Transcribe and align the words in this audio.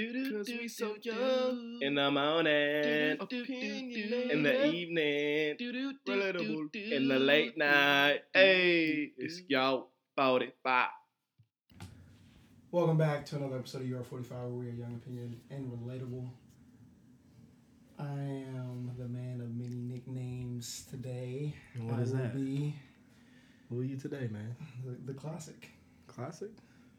Cause 0.00 0.48
we 0.48 0.66
so 0.66 0.96
young 1.02 1.78
in 1.82 1.96
the 1.96 2.10
morning, 2.10 3.18
in 3.20 4.42
the 4.42 4.66
evening, 4.72 5.56
relatable 6.08 6.74
in 6.74 7.06
the 7.06 7.18
late 7.18 7.58
night. 7.58 8.20
Hey, 8.32 9.12
it's 9.18 9.42
y'all 9.46 9.90
45. 10.16 10.88
Welcome 12.70 12.96
back 12.96 13.26
to 13.26 13.36
another 13.36 13.58
episode 13.58 13.82
of 13.82 13.88
Your 13.88 14.02
45 14.02 14.38
where 14.38 14.48
we 14.48 14.68
are 14.68 14.70
young, 14.70 14.94
opinion, 14.94 15.38
and 15.50 15.70
relatable. 15.70 16.30
I 17.98 18.22
am 18.56 18.92
the 18.96 19.06
man 19.06 19.42
of 19.42 19.54
many 19.54 19.82
nicknames 19.82 20.86
today. 20.88 21.54
And 21.74 21.90
what 21.90 21.98
I 21.98 22.02
is 22.04 22.12
that? 22.14 22.34
Be 22.34 22.74
Who 23.68 23.80
are 23.80 23.84
you 23.84 23.98
today, 23.98 24.30
man? 24.32 24.56
the, 24.82 25.12
the 25.12 25.18
classic. 25.18 25.68
Classic. 26.06 26.52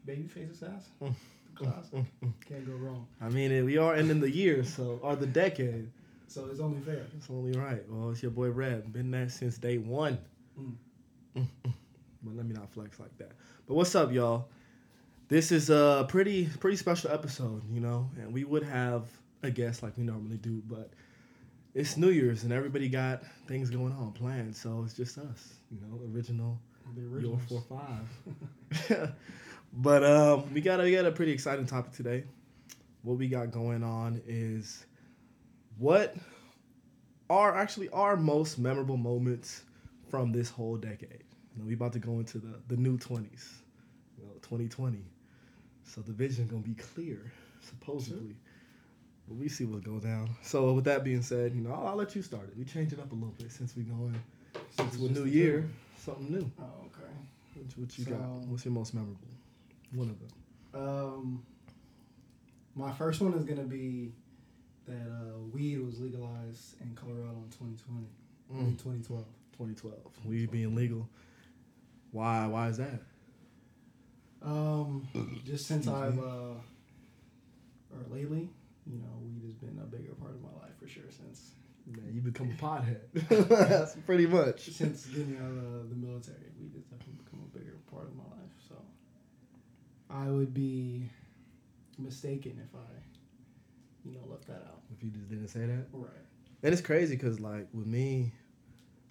Babyface 0.06 0.52
assassin. 0.52 1.16
Classic. 1.54 2.04
Can't 2.48 2.66
go 2.66 2.72
wrong. 2.72 3.06
I 3.20 3.28
mean, 3.28 3.64
we 3.64 3.78
are 3.78 3.94
ending 3.94 4.20
the 4.20 4.30
year, 4.30 4.64
so 4.64 4.98
or 5.02 5.16
the 5.16 5.26
decade. 5.26 5.90
So 6.26 6.48
it's 6.50 6.60
only 6.60 6.80
fair. 6.80 7.06
It's 7.16 7.28
only 7.30 7.58
right. 7.58 7.82
Well, 7.88 8.10
it's 8.10 8.22
your 8.22 8.30
boy 8.30 8.50
Red. 8.50 8.92
Been 8.92 9.10
there 9.10 9.28
since 9.28 9.58
day 9.58 9.78
one. 9.78 10.18
Mm. 10.58 11.46
But 12.24 12.36
let 12.36 12.46
me 12.46 12.54
not 12.54 12.70
flex 12.72 13.00
like 13.00 13.16
that. 13.18 13.32
But 13.66 13.74
what's 13.74 13.96
up, 13.96 14.12
y'all? 14.12 14.46
This 15.28 15.50
is 15.50 15.70
a 15.70 16.06
pretty 16.08 16.46
pretty 16.60 16.76
special 16.76 17.10
episode, 17.10 17.62
you 17.72 17.80
know, 17.80 18.08
and 18.16 18.32
we 18.32 18.44
would 18.44 18.62
have 18.62 19.06
a 19.42 19.50
guest 19.50 19.82
like 19.82 19.96
we 19.96 20.04
normally 20.04 20.36
do, 20.36 20.62
but 20.68 20.90
it's 21.74 21.96
New 21.96 22.10
Year's 22.10 22.44
and 22.44 22.52
everybody 22.52 22.88
got 22.88 23.22
things 23.46 23.70
going 23.70 23.92
on 23.92 24.12
planned, 24.12 24.54
so 24.54 24.82
it's 24.84 24.94
just 24.94 25.18
us, 25.18 25.54
you 25.70 25.80
know, 25.80 26.00
original 26.14 26.60
The 26.94 27.00
Your 27.00 27.10
originals. 27.10 27.42
four 27.48 27.62
five. 27.68 29.12
but 29.72 30.04
um, 30.04 30.52
we 30.52 30.60
got 30.60 30.80
a, 30.80 30.84
we 30.84 30.92
got 30.92 31.06
a 31.06 31.12
pretty 31.12 31.32
exciting 31.32 31.66
topic 31.66 31.92
today. 31.92 32.24
What 33.02 33.18
we 33.18 33.28
got 33.28 33.50
going 33.50 33.82
on 33.82 34.20
is 34.26 34.86
what 35.78 36.14
are 37.30 37.56
actually 37.56 37.88
our 37.90 38.16
most 38.16 38.58
memorable 38.58 38.96
moments 38.96 39.62
from 40.10 40.30
this 40.32 40.50
whole 40.50 40.76
decade. 40.76 41.24
You 41.54 41.62
know, 41.62 41.66
we 41.66 41.74
about 41.74 41.92
to 41.94 41.98
go 41.98 42.18
into 42.18 42.38
the 42.38 42.60
the 42.68 42.76
new 42.76 42.98
twenties, 42.98 43.62
you 44.18 44.24
know, 44.24 44.32
twenty 44.42 44.68
twenty. 44.68 45.04
So 45.84 46.00
the 46.02 46.12
vision 46.12 46.46
gonna 46.46 46.62
be 46.62 46.74
clear, 46.74 47.32
supposedly. 47.60 48.36
But 49.28 49.36
we 49.36 49.48
see 49.48 49.64
what 49.64 49.84
goes 49.84 50.02
down. 50.02 50.30
So 50.42 50.72
with 50.72 50.84
that 50.84 51.04
being 51.04 51.22
said, 51.22 51.54
you 51.54 51.60
know, 51.62 51.72
I'll, 51.72 51.88
I'll 51.88 51.96
let 51.96 52.14
you 52.16 52.22
start 52.22 52.48
it. 52.48 52.56
We 52.58 52.64
change 52.64 52.92
it 52.92 52.98
up 52.98 53.12
a 53.12 53.14
little 53.14 53.34
bit 53.38 53.50
since 53.52 53.76
we 53.76 53.84
going 53.84 54.20
Since 54.70 54.96
into 54.96 55.06
a 55.06 55.10
new 55.10 55.30
year, 55.30 55.60
two. 55.62 55.68
something 55.98 56.30
new. 56.30 56.50
Oh, 56.60 56.86
okay. 56.86 57.12
What, 57.54 57.78
what 57.78 57.98
you 57.98 58.04
got? 58.04 58.18
What's 58.48 58.64
your 58.64 58.74
most 58.74 58.94
memorable? 58.94 59.18
One 59.94 60.08
of 60.10 60.16
them. 60.18 60.28
Um, 60.74 61.42
my 62.74 62.90
first 62.92 63.20
one 63.20 63.34
is 63.34 63.44
gonna 63.44 63.62
be 63.62 64.12
that 64.86 64.94
uh, 64.94 65.38
weed 65.52 65.78
was 65.80 66.00
legalized 66.00 66.80
in 66.80 66.94
Colorado 66.94 67.36
in 67.44 67.50
2020, 67.50 68.06
in 68.70 68.76
2012. 68.76 69.24
2012. 69.52 69.96
Weed 70.26 70.50
being 70.50 70.74
legal. 70.74 71.08
Why? 72.10 72.46
Why 72.46 72.68
is 72.68 72.78
that? 72.78 73.00
Um, 74.42 75.06
just 75.46 75.66
since 75.66 75.86
I've 75.86 76.18
uh, 76.18 76.54
or 77.92 78.00
lately, 78.10 78.48
you 78.86 78.98
know, 78.98 79.18
weed 79.22 79.42
has 79.44 79.54
been 79.54 79.78
a 79.82 79.86
bigger 79.86 80.14
part 80.14 80.32
of 80.32 80.42
my 80.42 80.52
life 80.60 80.76
for 80.80 80.88
sure 80.88 81.10
since 81.10 81.52
Man, 81.86 82.12
you 82.14 82.20
become 82.20 82.50
a 82.50 82.62
pothead. 82.62 83.00
That's 83.48 83.96
pretty 84.06 84.26
much. 84.26 84.70
since 84.70 85.06
getting 85.06 85.36
out 85.38 85.50
of 85.50 85.90
the 85.90 85.96
military. 85.96 86.38
Weed 86.60 86.72
has 86.74 86.84
definitely 86.84 87.22
become 87.24 87.40
a 87.44 87.58
bigger 87.58 87.76
part 87.90 88.04
of 88.04 88.16
my 88.16 88.24
life. 88.24 88.52
So 88.68 88.76
I 90.08 90.28
would 90.28 90.54
be 90.54 91.08
mistaken 91.98 92.60
if 92.62 92.74
I, 92.74 92.84
you 94.04 94.12
know, 94.14 94.20
left 94.28 94.46
that 94.46 94.64
out. 94.68 94.82
If 94.96 95.02
you 95.02 95.10
just 95.10 95.28
didn't 95.28 95.48
say 95.48 95.66
that. 95.66 95.86
Right. 95.92 96.10
And 96.62 96.72
it's 96.72 96.82
crazy 96.82 97.16
because, 97.16 97.40
like, 97.40 97.66
with 97.72 97.86
me, 97.86 98.32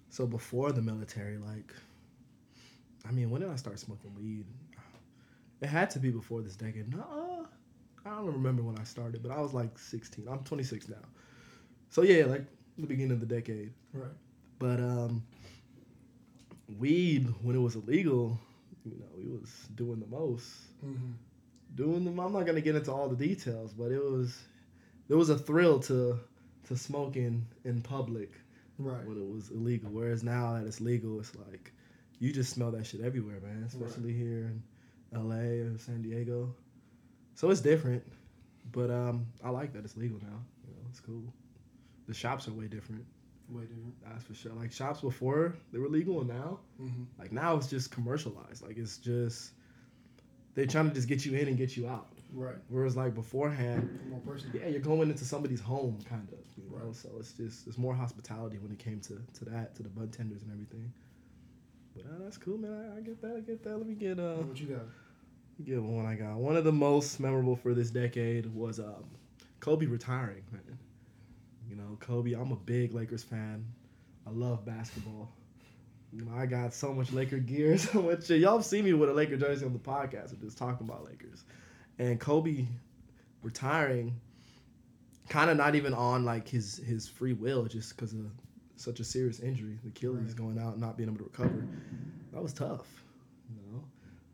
so 0.08 0.26
before 0.26 0.72
the 0.72 0.80
military, 0.80 1.36
like, 1.36 1.74
I 3.06 3.12
mean, 3.12 3.30
when 3.30 3.42
did 3.42 3.50
I 3.50 3.56
start 3.56 3.78
smoking 3.78 4.14
weed? 4.14 4.46
It 5.60 5.68
had 5.68 5.90
to 5.90 5.98
be 5.98 6.10
before 6.10 6.40
this 6.40 6.56
decade. 6.56 6.90
No, 6.94 7.46
I 8.04 8.10
don't 8.10 8.26
remember 8.26 8.62
when 8.62 8.78
I 8.78 8.84
started, 8.84 9.22
but 9.22 9.30
I 9.32 9.40
was 9.40 9.54
like 9.54 9.78
16. 9.78 10.26
I'm 10.28 10.40
26 10.40 10.88
now. 10.88 10.96
So, 11.90 12.02
yeah, 12.02 12.24
like 12.24 12.44
the 12.78 12.86
beginning 12.86 13.12
of 13.12 13.20
the 13.20 13.26
decade. 13.26 13.72
Right. 13.92 14.10
But 14.58 14.80
um, 14.80 15.22
weed 16.78 17.28
when 17.42 17.56
it 17.56 17.60
was 17.60 17.74
illegal, 17.76 18.38
you 18.84 18.98
know, 18.98 19.06
we 19.16 19.26
was 19.26 19.50
doing 19.74 20.00
the 20.00 20.06
most. 20.06 20.48
Mm-hmm. 20.84 21.12
Doing 21.74 22.04
them. 22.04 22.18
I'm 22.20 22.32
not 22.32 22.44
gonna 22.44 22.60
get 22.60 22.76
into 22.76 22.92
all 22.92 23.08
the 23.08 23.16
details, 23.16 23.72
but 23.72 23.90
it 23.92 24.02
was 24.02 24.38
there 25.08 25.16
was 25.16 25.30
a 25.30 25.38
thrill 25.38 25.78
to 25.80 26.18
to 26.68 26.76
smoking 26.76 27.46
in 27.64 27.80
public 27.82 28.32
Right. 28.78 29.06
when 29.06 29.16
it 29.16 29.28
was 29.34 29.50
illegal. 29.50 29.90
Whereas 29.90 30.22
now 30.22 30.54
that 30.54 30.66
it's 30.66 30.80
legal, 30.80 31.20
it's 31.20 31.34
like 31.36 31.72
you 32.18 32.32
just 32.32 32.52
smell 32.52 32.70
that 32.72 32.86
shit 32.86 33.00
everywhere, 33.00 33.38
man. 33.40 33.64
Especially 33.66 34.12
here 34.12 34.50
in 34.50 34.62
L.A. 35.14 35.60
or 35.60 35.78
San 35.78 36.02
Diego. 36.02 36.54
So 37.34 37.50
it's 37.50 37.60
different, 37.60 38.02
but 38.72 38.90
um, 38.90 39.26
I 39.42 39.50
like 39.50 39.72
that 39.72 39.84
it's 39.84 39.96
legal 39.96 40.18
now. 40.20 40.38
You 40.66 40.74
know, 40.74 40.82
it's 40.90 41.00
cool. 41.00 41.24
The 42.06 42.14
shops 42.14 42.46
are 42.48 42.52
way 42.52 42.66
different. 42.68 43.04
Way 43.48 43.62
different. 43.62 43.94
That's 44.06 44.24
for 44.24 44.34
sure. 44.34 44.52
Like 44.52 44.72
shops 44.72 45.00
before 45.00 45.54
they 45.72 45.78
were 45.78 45.88
legal, 45.88 46.20
and 46.20 46.28
now 46.28 46.60
Mm-hmm. 46.80 47.02
like 47.18 47.32
now 47.32 47.56
it's 47.56 47.68
just 47.68 47.90
commercialized. 47.90 48.62
Like 48.62 48.76
it's 48.78 48.98
just 48.98 49.52
they're 50.54 50.66
trying 50.66 50.88
to 50.88 50.94
just 50.94 51.08
get 51.08 51.24
you 51.24 51.36
in 51.36 51.48
and 51.48 51.56
get 51.56 51.76
you 51.76 51.88
out. 51.88 52.08
Right. 52.34 52.56
Whereas 52.68 52.96
like 52.96 53.14
beforehand, 53.14 53.88
More 54.08 54.20
personal. 54.20 54.56
yeah, 54.56 54.68
you're 54.68 54.80
going 54.80 55.10
into 55.10 55.24
somebody's 55.24 55.60
home, 55.60 55.98
kind 56.08 56.28
of. 56.32 56.38
You 56.56 56.70
know, 56.78 56.86
Right. 56.86 56.94
so 56.96 57.08
it's 57.18 57.32
just 57.32 57.66
it's 57.66 57.78
more 57.78 57.94
hospitality 57.94 58.58
when 58.58 58.70
it 58.72 58.78
came 58.78 59.00
to 59.00 59.18
to 59.38 59.44
that 59.46 59.74
to 59.76 59.82
the 59.82 59.88
bud 59.88 60.12
tenders 60.12 60.42
and 60.42 60.52
everything. 60.52 60.92
But 61.94 62.04
uh, 62.06 62.18
that's 62.24 62.38
cool, 62.38 62.56
man. 62.58 62.92
I, 62.94 62.98
I 62.98 63.00
get 63.00 63.20
that. 63.22 63.36
I 63.36 63.40
get 63.40 63.62
that. 63.64 63.76
Let 63.76 63.86
me 63.86 63.94
get 63.94 64.18
uh 64.18 64.36
What 64.36 64.58
you 64.60 64.66
got? 64.68 64.86
Get 65.64 65.82
one 65.82 66.06
I 66.06 66.14
got. 66.14 66.36
One 66.36 66.56
of 66.56 66.64
the 66.64 66.72
most 66.72 67.20
memorable 67.20 67.56
for 67.56 67.74
this 67.74 67.90
decade 67.90 68.46
was 68.54 68.78
um 68.78 69.04
Kobe 69.60 69.86
retiring, 69.86 70.42
man. 70.50 70.78
You 71.68 71.76
know, 71.76 71.96
Kobe. 72.00 72.32
I'm 72.32 72.52
a 72.52 72.56
big 72.56 72.92
Lakers 72.92 73.22
fan. 73.22 73.64
I 74.26 74.30
love 74.30 74.64
basketball. 74.64 75.30
You 76.12 76.24
know, 76.24 76.32
I 76.36 76.46
got 76.46 76.74
so 76.74 76.92
much 76.92 77.12
Laker 77.12 77.38
gear. 77.38 77.78
So 77.78 78.02
much. 78.02 78.28
Y'all 78.30 78.60
see 78.62 78.82
me 78.82 78.92
with 78.92 79.08
a 79.08 79.12
Laker 79.14 79.36
jersey 79.36 79.64
on 79.64 79.72
the 79.72 79.78
podcast. 79.78 80.32
We're 80.34 80.44
just 80.44 80.58
talking 80.58 80.86
about 80.86 81.04
Lakers. 81.04 81.44
And 81.98 82.20
Kobe 82.20 82.66
retiring, 83.42 84.20
kind 85.28 85.50
of 85.50 85.56
not 85.56 85.74
even 85.74 85.94
on 85.94 86.24
like 86.24 86.48
his 86.48 86.76
his 86.78 87.08
free 87.08 87.32
will, 87.32 87.64
just 87.64 87.96
because 87.96 88.12
of 88.12 88.26
such 88.76 89.00
a 89.00 89.04
serious 89.04 89.40
injury, 89.40 89.78
the 89.82 89.88
Achilles 89.90 90.28
Right. 90.28 90.36
going 90.36 90.58
out, 90.58 90.78
not 90.78 90.96
being 90.96 91.08
able 91.08 91.18
to 91.18 91.24
recover. 91.24 91.64
That 92.32 92.42
was 92.42 92.52
tough. 92.52 93.04
You 93.48 93.72
know, 93.72 93.84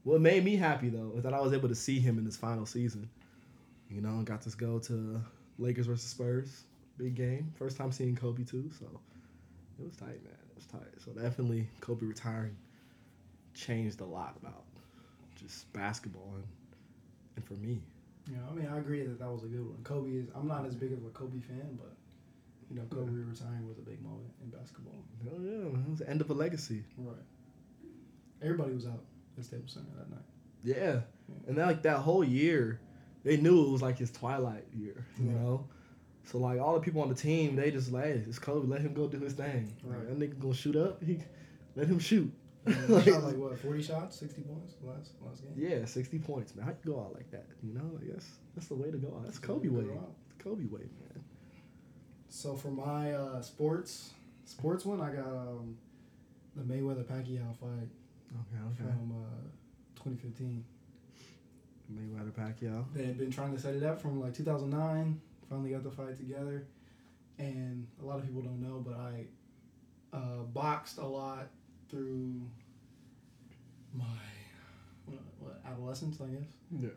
what 0.09 0.23
made 0.23 0.43
me 0.43 0.57
happy 0.57 0.89
though 0.89 1.13
is 1.17 1.23
that 1.23 1.35
I 1.35 1.41
was 1.41 1.53
able 1.53 1.69
to 1.69 1.75
see 1.75 2.01
him 2.01 2.19
in 2.19 2.25
his 2.25 2.37
final 2.37 2.65
season. 2.65 3.11
You 3.91 4.01
know, 4.01 4.09
and 4.09 4.27
got 4.27 4.41
to 4.43 4.57
go 4.57 4.79
to 4.81 5.21
Lakers 5.59 5.87
versus 5.87 6.09
Spurs, 6.09 6.65
big 6.97 7.15
game. 7.15 7.53
First 7.59 7.77
time 7.77 7.93
seeing 7.93 8.17
Kobe 8.17 8.43
too, 8.43 8.71
so 8.79 8.87
it 9.79 9.85
was 9.85 9.97
tight, 9.97 10.23
man. 10.25 10.39
It 10.51 10.57
was 10.57 10.67
tight. 10.67 10.89
So 11.05 11.13
definitely 11.13 11.69
Kobe 11.81 12.07
retiring 12.07 12.57
changed 13.55 14.01
a 14.01 14.05
lot 14.05 14.37
about 14.43 14.65
just 15.37 15.71
basketball 15.75 16.33
and 16.37 16.45
and 17.37 17.45
for 17.45 17.55
me. 17.55 17.83
Yeah, 18.31 18.39
I 18.51 18.55
mean, 18.55 18.67
I 18.67 18.79
agree 18.79 19.03
that 19.03 19.19
that 19.19 19.31
was 19.31 19.45
a 19.45 19.47
good 19.47 19.67
one. 19.67 19.79
Kobe 19.85 20.11
is. 20.11 20.29
I'm 20.35 20.49
not 20.49 20.65
as 20.65 20.75
big 20.75 20.93
of 20.93 21.05
a 21.05 21.11
Kobe 21.11 21.41
fan, 21.41 21.79
but 21.79 21.93
you 22.71 22.77
know, 22.77 22.87
Kobe 22.91 23.13
retiring 23.13 23.69
was 23.69 23.77
a 23.77 23.83
big 23.83 24.03
moment 24.03 24.31
in 24.43 24.49
basketball. 24.49 25.05
Hell 25.23 25.39
yeah, 25.43 25.69
man. 25.69 25.85
it 25.87 25.91
was 25.91 25.99
the 25.99 26.09
end 26.09 26.23
of 26.23 26.31
a 26.31 26.35
legacy. 26.35 26.83
Right. 26.97 27.17
Everybody 28.43 28.73
was 28.73 28.87
out 28.87 29.03
at 29.39 29.45
Staples 29.45 29.73
Center 29.73 29.87
that 29.99 30.11
night. 30.11 30.25
Yeah, 30.65 31.01
and 31.47 31.57
then 31.57 31.67
like 31.67 31.83
that 31.83 31.99
whole 31.99 32.25
year, 32.25 32.81
they 33.25 33.37
knew 33.37 33.65
it 33.65 33.71
was 33.71 33.83
like 33.83 33.97
his 33.99 34.11
twilight 34.11 34.65
year, 34.77 35.07
you 35.19 35.29
Right. 35.31 35.37
know. 35.41 35.67
So 36.25 36.39
like 36.39 36.61
all 36.61 36.75
the 36.75 36.81
people 36.81 37.01
on 37.01 37.09
the 37.09 37.15
team, 37.15 37.57
they 37.57 37.71
just 37.71 37.91
like, 37.93 38.05
hey, 38.05 38.23
it's 38.29 38.39
Kobe, 38.39 38.67
let 38.69 38.81
him 38.83 38.93
go 38.93 39.07
do 39.09 39.19
his 39.21 39.33
thing. 39.35 39.73
Like, 39.85 39.99
Right. 39.99 40.09
that 40.09 40.19
nigga 40.19 40.39
gonna 40.39 40.55
shoot 40.55 40.77
up, 40.77 41.03
he 41.03 41.19
let 41.77 41.87
him 41.87 41.99
shoot. 41.99 42.31
He 42.67 42.73
shot 43.03 43.23
like 43.25 43.37
what, 43.37 43.59
40 43.59 43.83
shots, 43.83 44.17
60 44.19 44.43
points 44.43 44.75
last 44.83 45.13
last 45.25 45.43
game. 45.43 45.53
Yeah, 45.57 45.87
sixty 45.87 46.19
points, 46.19 46.55
man. 46.55 46.67
How 46.67 46.73
you 46.85 46.93
go 46.93 47.01
out 47.01 47.15
like 47.15 47.31
that? 47.31 47.47
You 47.63 47.73
know, 47.73 47.91
like 47.95 48.13
that's 48.13 48.27
that's 48.55 48.67
the 48.69 48.75
way 48.75 48.91
to 48.91 48.99
go 48.99 49.09
out. 49.17 49.25
That's 49.25 49.39
Kobe 49.39 49.69
way 49.69 49.85
way. 49.85 49.95
Kobe 50.39 50.65
way, 50.67 50.81
man. 51.01 51.25
So 52.29 52.55
for 52.55 52.71
my 52.71 53.13
uh, 53.13 53.41
sports 53.41 54.11
sports 54.45 54.85
one, 54.85 55.01
I 55.01 55.13
got 55.13 55.27
um, 55.27 55.79
the 56.57 56.63
Mayweather 56.63 57.05
Pacquiao 57.05 57.57
fight 57.57 57.89
Okay, 58.33 58.63
okay. 58.83 58.91
from 58.91 59.13
uh, 59.13 60.03
2015. 60.05 60.65
Mayweather 61.93 62.31
Pacquiao. 62.33 62.85
They 62.95 63.05
had 63.07 63.17
been 63.19 63.31
trying 63.31 63.55
to 63.55 63.61
set 63.61 63.75
it 63.75 63.83
up 63.83 64.01
from 64.01 64.21
like 64.21 64.35
2009. 64.35 65.21
Finally 65.49 65.71
got 65.71 65.83
the 65.83 65.91
fight 65.91 66.17
together, 66.19 66.67
and 67.39 67.87
a 68.03 68.05
lot 68.05 68.19
of 68.19 68.27
people 68.27 68.43
don't 68.43 68.61
know, 68.61 68.85
but 68.87 68.95
I 68.95 69.25
uh, 70.15 70.43
boxed 70.53 70.99
a 70.99 71.07
lot 71.07 71.49
through 71.89 72.43
my 73.95 74.05
what, 75.07 75.21
what 75.39 75.61
adolescence, 75.67 76.21
I 76.21 76.27
guess. 76.27 76.49
Yeah. 76.79 76.89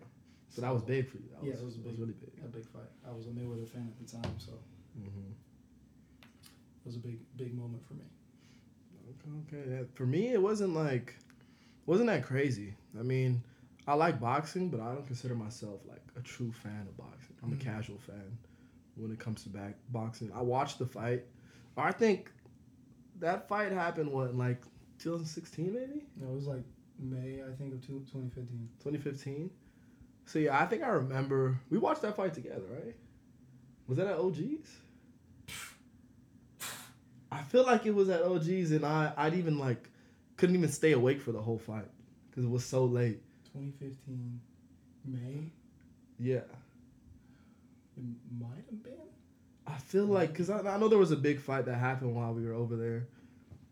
So 0.49 0.59
that 0.61 0.73
was 0.73 0.81
big 0.81 1.07
for 1.07 1.15
you. 1.17 1.29
That 1.33 1.45
Yeah, 1.45 1.51
was, 1.53 1.61
it 1.61 1.65
was 1.65 1.75
big. 1.77 1.97
really 1.97 2.11
big. 2.13 2.43
A 2.43 2.47
big 2.49 2.65
fight. 2.65 2.91
I 3.07 3.13
was 3.15 3.27
a 3.27 3.29
Mayweather 3.29 3.65
fan 3.69 3.87
at 3.87 4.05
the 4.05 4.11
time, 4.11 4.35
so 4.37 4.51
Mm-hmm. 4.99 5.31
it 6.21 6.85
was 6.85 6.97
a 6.97 6.99
big, 6.99 7.17
big 7.37 7.53
moment 7.57 7.81
for 7.87 7.93
me. 7.93 8.03
Okay. 9.47 9.85
For 9.93 10.05
me, 10.05 10.29
it 10.29 10.41
wasn't 10.41 10.73
like, 10.73 11.15
wasn't 11.85 12.07
that 12.07 12.23
crazy. 12.25 12.75
I 12.99 13.03
mean, 13.03 13.43
I 13.87 13.93
like 13.95 14.19
boxing, 14.19 14.69
but 14.69 14.79
I 14.79 14.93
don't 14.93 15.05
consider 15.05 15.35
myself 15.35 15.81
like 15.87 16.01
a 16.17 16.21
true 16.21 16.51
fan 16.51 16.87
of 16.87 16.97
boxing. 16.97 17.35
I'm 17.43 17.51
Mhm. 17.51 17.61
a 17.61 17.63
casual 17.63 17.97
fan 17.99 18.37
when 18.95 19.11
it 19.11 19.19
comes 19.19 19.43
to 19.43 19.49
back 19.49 19.75
boxing. 19.89 20.31
I 20.33 20.41
watched 20.41 20.79
the 20.79 20.85
fight. 20.85 21.25
I 21.77 21.91
think 21.91 22.31
that 23.19 23.47
fight 23.47 23.71
happened 23.71 24.11
what 24.11 24.35
like 24.35 24.61
2016 24.99 25.73
maybe 25.73 26.05
No, 26.17 26.27
it 26.31 26.35
was 26.35 26.47
like 26.47 26.63
May, 26.99 27.41
I 27.43 27.51
think, 27.55 27.73
of 27.73 27.81
two, 27.81 28.05
2015. 28.11 28.69
2015. 28.79 29.49
So 30.25 30.37
yeah, 30.39 30.59
I 30.59 30.65
think 30.67 30.83
I 30.83 30.89
remember 30.89 31.59
we 31.69 31.77
watched 31.79 32.03
that 32.03 32.15
fight 32.15 32.33
together, 32.33 32.65
right? 32.69 32.95
Was 33.87 33.97
that 33.97 34.07
at 34.07 34.17
OG's? 34.17 34.77
I 37.31 37.41
feel 37.43 37.65
like 37.65 37.85
it 37.85 37.95
was 37.95 38.09
at 38.09 38.21
OG's, 38.23 38.71
and 38.71 38.85
I 38.85 39.13
I'd 39.17 39.33
even 39.35 39.57
like 39.57 39.89
couldn't 40.37 40.55
even 40.55 40.69
stay 40.69 40.91
awake 40.93 41.21
for 41.21 41.31
the 41.31 41.41
whole 41.41 41.57
fight 41.59 41.87
because 42.29 42.43
it 42.45 42.49
was 42.49 42.65
so 42.65 42.85
late. 42.85 43.21
2015 43.53 44.39
May. 45.05 45.51
Yeah, 46.19 46.41
It 47.97 48.03
might 48.39 48.63
have 48.69 48.83
been. 48.83 48.93
I 49.65 49.75
feel 49.77 50.05
like 50.05 50.31
because 50.31 50.49
I, 50.49 50.59
I 50.59 50.77
know 50.77 50.87
there 50.87 50.99
was 50.99 51.11
a 51.11 51.15
big 51.17 51.39
fight 51.39 51.65
that 51.65 51.75
happened 51.75 52.15
while 52.15 52.33
we 52.33 52.45
were 52.45 52.53
over 52.53 52.75
there 52.75 53.07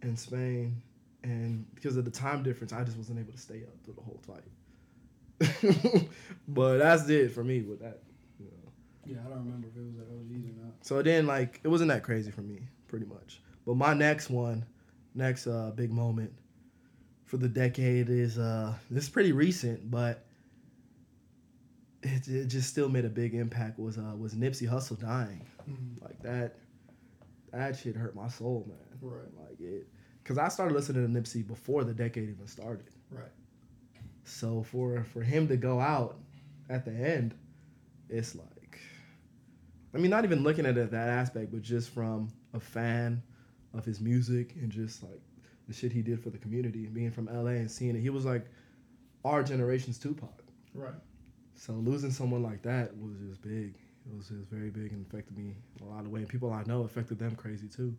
in 0.01 0.17
Spain, 0.17 0.81
and 1.23 1.65
because 1.75 1.97
of 1.97 2.05
the 2.05 2.11
time 2.11 2.41
difference, 2.43 2.73
I 2.73 2.83
just 2.83 2.97
wasn't 2.97 3.19
able 3.19 3.33
to 3.33 3.37
stay 3.37 3.63
up 3.63 3.75
through 3.83 3.95
the 3.95 4.01
whole 4.01 4.19
fight. 4.25 4.43
but 6.47 6.77
that's 6.79 7.07
it 7.09 7.31
for 7.31 7.43
me 7.43 7.61
with 7.61 7.79
that. 7.81 7.99
You 8.39 8.47
know. 8.47 8.71
Yeah, 9.05 9.17
I 9.25 9.29
don't 9.29 9.45
remember 9.45 9.67
if 9.67 9.75
it 9.77 9.85
was 9.85 9.97
at 9.97 10.07
OG's 10.07 10.45
or 10.45 10.63
not. 10.65 10.73
So 10.81 11.01
then, 11.01 11.27
like, 11.27 11.59
it 11.63 11.67
wasn't 11.67 11.89
that 11.89 12.03
crazy 12.03 12.31
for 12.31 12.41
me, 12.41 12.61
pretty 12.87 13.05
much. 13.05 13.41
But 13.69 13.77
my 13.77 13.93
next 13.93 14.31
one, 14.31 14.65
next 15.13 15.45
uh, 15.45 15.69
big 15.75 15.91
moment 15.91 16.33
for 17.25 17.37
the 17.37 17.47
decade 17.47 18.09
is 18.09 18.39
uh, 18.39 18.73
this 18.89 19.03
is 19.03 19.09
pretty 19.11 19.31
recent, 19.31 19.91
but 19.91 20.25
it, 22.01 22.27
it 22.27 22.45
just 22.47 22.67
still 22.67 22.89
made 22.89 23.05
a 23.05 23.09
big 23.09 23.35
impact. 23.35 23.77
Was 23.77 23.99
uh, 23.99 24.15
was 24.17 24.33
Nipsey 24.33 24.67
Hussle 24.67 24.99
dying? 24.99 25.45
Mhm. 25.69 26.01
Like 26.01 26.19
that, 26.23 26.55
that 27.51 27.77
shit 27.77 27.95
hurt 27.95 28.15
my 28.15 28.27
soul, 28.27 28.65
man. 28.67 28.97
Right. 29.07 29.29
Like 29.37 29.59
it, 29.61 29.87
because 30.23 30.39
I 30.39 30.47
started 30.47 30.73
listening 30.73 31.05
to 31.05 31.21
Nipsey 31.21 31.45
before 31.45 31.83
the 31.83 31.93
decade 31.93 32.27
even 32.27 32.47
started. 32.47 32.89
Right. 33.11 33.29
So 34.23 34.63
for 34.63 35.03
for 35.03 35.21
him 35.21 35.47
to 35.47 35.57
go 35.57 35.79
out 35.79 36.17
at 36.71 36.85
the 36.85 36.91
end, 36.91 37.35
it's 38.09 38.33
like, 38.33 38.79
I 39.93 39.99
mean, 39.99 40.09
not 40.09 40.23
even 40.23 40.41
looking 40.41 40.65
at 40.65 40.75
it 40.75 40.89
that 40.89 41.09
aspect, 41.09 41.51
but 41.51 41.61
just 41.61 41.91
from 41.91 42.29
a 42.55 42.59
fan 42.59 43.21
of 43.73 43.85
his 43.85 43.99
music 43.99 44.55
and 44.61 44.71
just 44.71 45.03
like 45.03 45.21
the 45.67 45.73
shit 45.73 45.91
he 45.91 46.01
did 46.01 46.21
for 46.21 46.29
the 46.29 46.37
community, 46.37 46.85
and 46.85 46.93
being 46.93 47.11
from 47.11 47.25
LA 47.25 47.51
and 47.51 47.69
seeing 47.69 47.95
it, 47.95 48.01
he 48.01 48.09
was 48.09 48.25
like 48.25 48.45
our 49.23 49.43
generation's 49.43 49.97
Tupac. 49.99 50.43
Right. 50.73 50.93
So 51.55 51.73
losing 51.73 52.11
someone 52.11 52.41
like 52.41 52.61
that 52.63 52.95
was 52.97 53.17
just 53.19 53.41
big. 53.41 53.75
It 54.09 54.15
was 54.15 54.29
just 54.29 54.49
very 54.49 54.69
big 54.69 54.91
and 54.91 55.05
affected 55.05 55.37
me 55.37 55.55
a 55.81 55.85
lot 55.85 56.05
of 56.05 56.07
way. 56.07 56.21
And 56.21 56.29
people 56.29 56.51
I 56.51 56.63
know 56.63 56.83
affected 56.83 57.19
them 57.19 57.35
crazy 57.35 57.67
too. 57.67 57.95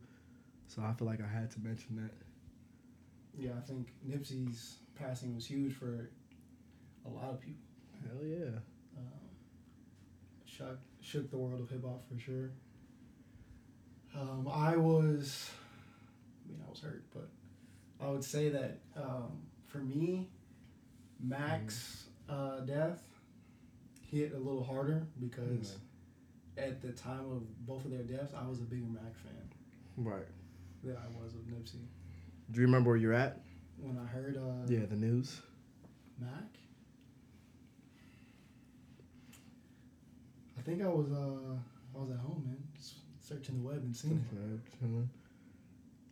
So 0.67 0.83
I 0.83 0.93
feel 0.93 1.07
like 1.07 1.21
I 1.21 1.29
had 1.29 1.51
to 1.53 1.61
mention 1.61 1.97
that. 1.97 2.13
Yeah, 3.39 3.51
I 3.57 3.61
think 3.61 3.89
Nipsey's 4.09 4.79
passing 4.99 5.35
was 5.35 5.47
huge 5.47 5.75
for 5.75 6.11
a 7.07 7.09
lot 7.09 7.31
of 7.31 7.41
people. 7.41 7.63
Hell 8.03 8.27
yeah. 8.27 8.59
Um, 8.97 9.31
shook 10.45 10.79
shook 11.01 11.31
the 11.31 11.37
world 11.37 11.61
of 11.61 11.71
hip 11.71 11.85
hop 11.85 12.03
for 12.09 12.19
sure. 12.19 12.51
Um, 14.15 14.49
I 14.53 14.77
was, 14.77 15.51
I 16.51 16.53
mean, 16.53 16.63
I 16.67 16.71
was 16.71 16.81
hurt, 16.81 17.05
but 17.15 17.29
I 18.05 18.11
would 18.11 18.25
say 18.25 18.49
that 18.51 18.79
um, 18.97 19.43
for 19.67 19.79
me, 19.79 20.29
Mac's 21.23 22.07
uh, 22.29 22.61
death 22.61 23.03
hit 24.11 24.33
a 24.35 24.39
little 24.39 24.65
harder 24.65 25.07
because 25.21 25.77
at 26.57 26.83
the 26.83 26.91
time 26.93 27.31
of 27.31 27.67
both 27.67 27.85
of 27.85 27.91
their 27.93 28.03
deaths, 28.03 28.33
I 28.35 28.47
was 28.49 28.59
a 28.61 28.65
bigger 28.65 28.87
Mac 28.87 29.15
fan 29.23 29.49
Right. 29.97 30.27
than 30.83 30.97
I 30.97 31.23
was 31.23 31.35
of 31.35 31.41
Nipsey. 31.43 31.85
Do 32.51 32.61
you 32.61 32.67
remember 32.67 32.91
where 32.91 32.97
you're 32.97 33.13
at? 33.13 33.41
When 33.79 33.97
I 33.99 34.07
heard 34.07 34.37
uh, 34.37 34.67
Yeah, 34.67 34.87
the 34.87 34.97
news. 34.97 35.41
Mac, 36.19 36.31
I 40.59 40.63
think 40.63 40.83
I 40.83 40.89
was 40.89 41.11
uh, 41.13 41.55
I 41.97 41.99
was 42.01 42.11
at 42.11 42.19
home, 42.19 42.43
man, 42.47 42.59
just 42.77 42.95
searching 43.21 43.63
the 43.63 43.67
web 43.69 43.79
and 43.79 43.95
seeing 43.97 44.25
it. 44.33 44.79
Chilling. 44.79 45.09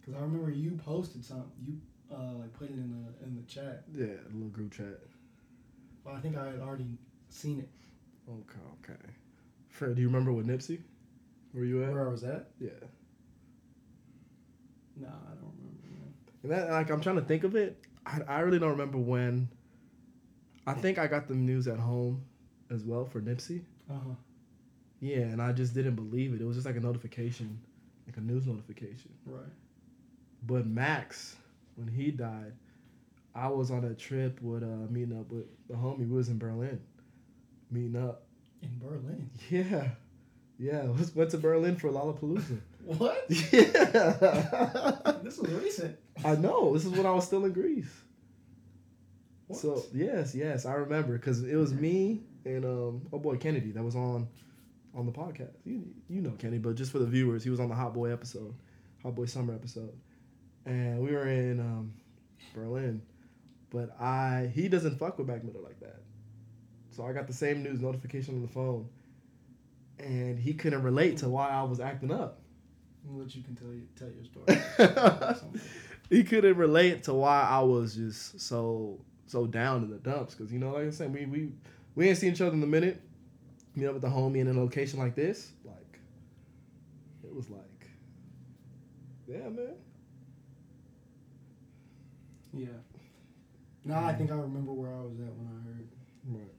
Cause 0.08 0.16
I 0.18 0.22
remember 0.22 0.50
you 0.50 0.70
posted 0.82 1.22
something. 1.22 1.50
You 1.66 1.76
uh, 2.10 2.32
like 2.38 2.52
put 2.54 2.70
it 2.70 2.74
in 2.74 2.90
the 2.90 3.26
in 3.26 3.36
the 3.36 3.42
chat. 3.42 3.84
Yeah, 3.94 4.06
a 4.06 4.32
little 4.32 4.48
group 4.48 4.72
chat. 4.72 5.00
But 6.02 6.14
I 6.14 6.20
think 6.20 6.36
I 6.36 6.46
had 6.46 6.60
already 6.60 6.96
seen 7.28 7.58
it. 7.58 7.68
Okay, 8.26 8.92
okay. 8.92 8.98
Fred, 9.68 9.96
do 9.96 10.00
you 10.00 10.08
remember 10.08 10.32
what 10.32 10.46
Nipsey? 10.46 10.80
Where 11.52 11.64
you 11.64 11.84
at? 11.84 11.92
Where 11.92 12.08
I 12.08 12.10
was 12.10 12.24
at? 12.24 12.48
Yeah. 12.58 12.70
No, 14.96 15.08
I 15.08 15.34
don't 15.34 15.52
remember. 15.58 15.88
Man. 15.90 16.14
And 16.42 16.52
that, 16.52 16.70
like, 16.70 16.90
I'm 16.90 17.00
trying 17.02 17.16
to 17.16 17.22
think 17.22 17.44
of 17.44 17.54
it. 17.54 17.78
I, 18.06 18.20
I 18.26 18.40
really 18.40 18.58
don't 18.58 18.70
remember 18.70 18.98
when. 18.98 19.48
I 20.66 20.72
think 20.74 20.98
I 20.98 21.06
got 21.06 21.28
the 21.28 21.34
news 21.34 21.68
at 21.68 21.78
home 21.78 22.22
as 22.70 22.82
well 22.82 23.04
for 23.04 23.20
Nipsey. 23.20 23.62
Uh 23.90 23.94
huh. 23.94 24.14
Yeah, 25.00 25.18
and 25.18 25.42
I 25.42 25.52
just 25.52 25.74
didn't 25.74 25.96
believe 25.96 26.32
it. 26.32 26.40
It 26.40 26.44
was 26.44 26.56
just 26.56 26.66
like 26.66 26.76
a 26.76 26.80
notification, 26.80 27.60
like 28.06 28.16
a 28.16 28.20
news 28.20 28.46
notification. 28.46 29.12
Right. 29.26 29.44
But 30.46 30.66
Max, 30.66 31.36
when 31.76 31.88
he 31.88 32.10
died, 32.10 32.52
I 33.34 33.48
was 33.48 33.70
on 33.70 33.84
a 33.84 33.94
trip 33.94 34.40
with 34.42 34.62
uh, 34.62 34.90
meeting 34.90 35.18
up 35.18 35.30
with 35.30 35.46
the 35.68 35.74
homie. 35.74 36.00
We 36.00 36.06
was 36.06 36.28
in 36.28 36.38
Berlin, 36.38 36.80
meeting 37.70 37.96
up. 37.96 38.24
In 38.62 38.78
Berlin. 38.78 39.30
Yeah, 39.50 39.88
yeah. 40.58 40.84
Was, 40.98 41.14
went 41.14 41.30
to 41.30 41.38
Berlin 41.38 41.76
for 41.76 41.90
Lollapalooza. 41.90 42.58
What? 42.84 43.26
yeah. 43.28 45.18
this 45.22 45.36
was 45.36 45.50
recent. 45.50 45.98
I 46.24 46.36
know. 46.36 46.72
This 46.72 46.86
is 46.86 46.90
when 46.90 47.04
I 47.04 47.10
was 47.10 47.26
still 47.26 47.44
in 47.44 47.52
Greece. 47.52 47.90
What? 49.46 49.58
So 49.58 49.84
yes, 49.92 50.34
yes, 50.34 50.64
I 50.64 50.72
remember 50.72 51.18
because 51.18 51.44
it 51.44 51.54
was 51.54 51.74
me 51.74 52.22
and 52.46 52.64
um, 52.64 53.02
oh 53.12 53.18
boy 53.18 53.36
Kennedy 53.36 53.72
that 53.72 53.82
was 53.82 53.94
on 53.94 54.26
on 54.94 55.06
the 55.06 55.12
podcast. 55.12 55.54
You 55.64 55.84
you 56.08 56.22
know 56.22 56.32
Kenny, 56.38 56.58
but 56.58 56.76
just 56.76 56.90
for 56.90 56.98
the 56.98 57.06
viewers, 57.06 57.44
he 57.44 57.50
was 57.50 57.60
on 57.60 57.68
the 57.68 57.74
Hot 57.74 57.92
Boy 57.92 58.10
episode, 58.10 58.54
Hot 59.02 59.14
Boy 59.14 59.26
Summer 59.26 59.54
episode, 59.54 59.92
and 60.68 61.00
we 61.00 61.12
were 61.12 61.26
in 61.26 61.58
um, 61.60 61.92
Berlin. 62.54 63.02
But 63.70 64.00
I 64.00 64.50
he 64.54 64.68
doesn't 64.68 64.98
fuck 64.98 65.18
with 65.18 65.26
Mac 65.26 65.44
Miller 65.44 65.60
like 65.62 65.80
that, 65.80 66.00
so 66.90 67.04
I 67.04 67.12
got 67.12 67.26
the 67.26 67.32
same 67.32 67.62
news 67.62 67.80
notification 67.80 68.34
on 68.36 68.42
the 68.42 68.48
phone, 68.48 68.88
and 69.98 70.38
he 70.38 70.54
couldn't 70.54 70.82
relate 70.82 71.18
to 71.18 71.28
why 71.28 71.48
I 71.48 71.62
was 71.64 71.80
acting 71.80 72.12
up. 72.12 72.40
I'll 73.08 73.18
let 73.18 73.34
you 73.34 73.42
can 73.42 73.56
tell 73.56 73.68
you 73.68 73.88
tell 73.96 74.08
your 74.08 74.24
story. 74.24 75.50
He 76.10 76.24
couldn't 76.24 76.56
relate 76.56 77.02
to 77.04 77.14
why 77.14 77.42
I 77.42 77.60
was 77.60 77.94
just 77.94 78.40
so 78.40 78.98
so 79.26 79.46
down 79.46 79.84
in 79.84 79.90
the 79.90 79.98
dumps 79.98 80.34
because 80.34 80.50
you 80.52 80.58
know, 80.58 80.72
like 80.72 80.86
I 80.86 80.90
said, 80.90 81.12
we 81.12 81.26
we 81.26 81.50
we 81.94 82.08
ain't 82.08 82.16
seen 82.16 82.32
each 82.32 82.40
other 82.40 82.54
in 82.54 82.62
a 82.62 82.66
minute. 82.66 83.02
Meet 83.74 83.86
up 83.86 83.92
with 83.94 84.02
the 84.02 84.08
homie 84.08 84.38
in 84.38 84.48
a 84.48 84.52
location 84.52 84.98
like 84.98 85.14
this, 85.14 85.52
like 85.64 86.00
it 87.22 87.34
was 87.34 87.50
like, 87.50 87.90
yeah, 89.26 89.48
man. 89.50 89.74
Yeah. 92.58 92.68
No, 93.84 93.94
I 93.96 94.12
think 94.14 94.30
I 94.30 94.34
remember 94.34 94.72
where 94.72 94.90
I 94.90 95.00
was 95.00 95.18
at 95.20 95.32
when 95.34 95.48
I 95.48 95.64
heard. 95.64 95.88
Right. 96.26 96.54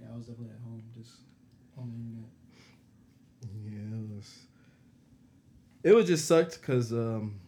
Yeah, 0.00 0.08
I 0.12 0.16
was 0.16 0.26
definitely 0.26 0.54
at 0.54 0.62
home, 0.62 0.82
just 0.94 1.12
on 1.78 1.90
the 1.90 1.96
internet. 1.96 2.30
Yeah, 3.64 3.98
it 3.98 4.16
was. 4.16 4.38
It 5.82 5.94
was 5.94 6.06
just 6.06 6.26
sucked 6.26 6.60
because 6.60 6.92
um, 6.92 7.40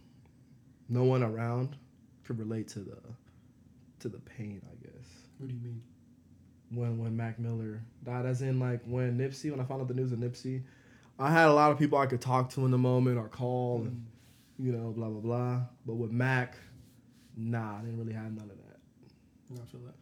no 0.89 1.05
one 1.05 1.23
around 1.23 1.77
could 2.25 2.39
relate 2.39 2.69
to 2.69 2.81
the 2.81 2.99
to 4.01 4.09
the 4.09 4.19
pain. 4.19 4.63
I 4.71 4.75
guess. 4.85 5.09
What 5.39 5.49
do 5.49 5.55
you 5.55 5.61
mean? 5.61 5.83
when 6.71 6.99
when 6.99 7.17
Mac 7.17 7.39
Miller 7.39 7.83
died, 8.05 8.27
as 8.27 8.43
in 8.43 8.59
like 8.59 8.81
when 8.87 9.19
Nipsey, 9.19 9.51
when 9.51 9.61
I 9.61 9.65
found 9.65 9.83
out 9.83 9.89
the 9.89 9.95
news 9.95 10.13
of 10.13 10.19
Nipsey, 10.19 10.63
I 11.19 11.31
had 11.31 11.49
a 11.49 11.53
lot 11.53 11.71
of 11.71 11.79
people 11.79 11.99
I 11.99 12.07
could 12.07 12.21
talk 12.21 12.51
to 12.51 12.65
in 12.65 12.71
the 12.71 12.79
moment 12.79 13.19
or 13.19 13.29
call 13.29 13.83
and 13.83 14.07
you 14.59 14.73
know 14.73 14.91
blah 14.91 15.09
blah 15.09 15.21
blah. 15.21 15.61
But 15.87 15.95
with 15.95 16.11
Mac, 16.11 16.57
nah, 17.37 17.79
I 17.79 17.81
didn't 17.81 17.99
really 17.99 18.15
have 18.15 18.33
none 18.33 18.51
of 18.51 18.57
that. 18.57 18.81
I 19.63 19.65
feel 19.67 19.81
that. 19.81 19.95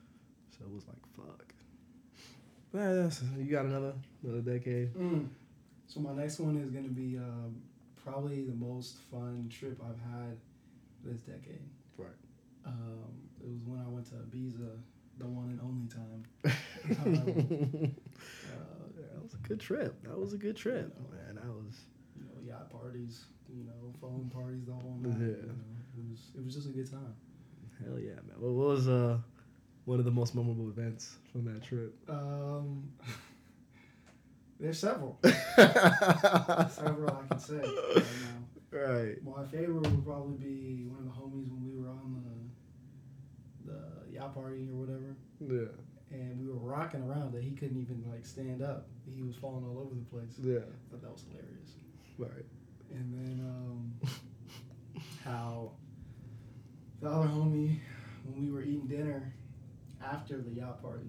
So 0.59 0.65
it 0.65 0.73
was 0.73 0.85
like 0.87 0.97
fuck. 1.17 1.53
But 2.73 2.79
yeah, 2.79 2.93
that's, 2.95 3.23
you 3.39 3.51
got 3.51 3.67
another 3.67 3.93
another 4.23 4.41
decade. 4.41 4.95
Mm. 4.95 5.29
So 5.87 6.01
my 6.01 6.13
next 6.15 6.39
one 6.41 6.57
is 6.57 6.71
gonna 6.71 6.89
be 6.89 7.19
um, 7.19 7.57
probably 8.03 8.43
the 8.43 8.55
most 8.55 8.97
fun 9.11 9.49
trip 9.51 9.81
I've 9.83 10.01
had 10.13 10.37
this 11.05 11.21
decade. 11.21 11.63
Right. 11.99 12.09
Um, 12.67 13.05
it 13.41 13.49
was 13.49 13.61
when 13.67 13.81
I 13.81 13.89
went 13.89 14.07
to 14.07 14.15
Ibiza 14.15 14.79
the 15.19 15.27
one 15.27 15.51
and 15.51 15.61
only 15.61 15.89
time. 15.89 16.25
Um, 16.85 17.17
uh, 18.53 19.01
that 19.01 19.23
was 19.23 19.33
a 19.33 19.49
good 19.49 19.59
trip. 19.59 19.95
That 20.03 20.19
was 20.19 20.35
a 20.35 20.37
good 20.37 20.55
trip, 20.55 20.93
You 20.99 21.03
know. 21.03 21.17
man. 21.17 21.35
That 21.37 21.47
was 21.47 21.81
you 22.15 22.25
know, 22.25 22.47
yacht 22.47 22.69
parties, 22.71 23.25
you 23.49 23.65
know, 23.65 23.91
phone 24.03 24.31
parties, 24.35 24.67
the 24.67 24.73
whole 24.75 24.99
night. 25.01 25.17
Yeah. 25.19 25.27
You 25.29 25.49
know, 25.49 25.55
it 25.97 26.05
was 26.11 26.21
it 26.37 26.45
was 26.45 26.55
just 26.55 26.69
a 26.69 26.73
good 26.73 26.91
time. 26.91 27.15
Hell 27.85 27.99
yeah, 27.99 28.15
man. 28.27 28.37
What 28.39 28.53
what 28.53 28.67
was 28.69 28.89
uh 28.89 29.19
one 29.85 29.99
of 29.99 30.05
the 30.05 30.11
most 30.11 30.35
memorable 30.35 30.69
events 30.69 31.17
from 31.31 31.45
that 31.45 31.63
trip? 31.63 31.95
Um, 32.09 32.91
there's 34.61 34.79
several, 34.79 35.19
several 35.57 37.11
I 37.11 37.27
can 37.29 37.39
say. 37.39 37.57
Right 37.57 38.05
now. 38.73 38.79
right. 38.79 39.25
My 39.25 39.45
favorite 39.45 39.83
would 39.91 40.05
probably 40.05 40.37
be 40.39 40.87
one 40.87 41.01
of 41.01 41.05
the 41.05 41.11
homies 41.21 41.51
when 41.51 41.63
we 41.65 41.79
were 41.79 41.89
on 41.91 42.23
the 43.67 43.73
the 43.73 44.13
yacht 44.13 44.35
party 44.35 44.69
or 44.73 44.77
whatever, 44.81 45.17
Yeah. 45.41 45.69
and 46.11 46.39
we 46.41 46.47
were 46.49 46.59
rocking 46.59 47.03
around 47.03 47.33
that 47.35 47.43
he 47.43 47.51
couldn't 47.53 47.81
even 47.81 48.03
like 48.11 48.25
stand 48.27 48.63
up. 48.63 48.89
He 49.15 49.23
was 49.23 49.37
falling 49.37 49.65
all 49.65 49.79
over 49.79 49.95
the 49.95 50.05
place. 50.05 50.39
Yeah. 50.43 50.65
But 50.91 51.03
that 51.03 51.11
was 51.13 51.25
hilarious. 51.29 51.73
Right. 52.19 52.45
And 52.95 53.13
then 53.13 53.41
um, 53.45 53.93
how 55.25 55.73
the 57.05 57.11
other 57.11 57.29
homie, 57.29 57.79
when 58.25 58.41
we 58.45 58.51
were 58.51 58.63
eating 58.63 58.87
dinner 58.87 59.33
after 60.03 60.39
the 60.43 60.51
yacht 60.51 60.83
party, 60.83 61.07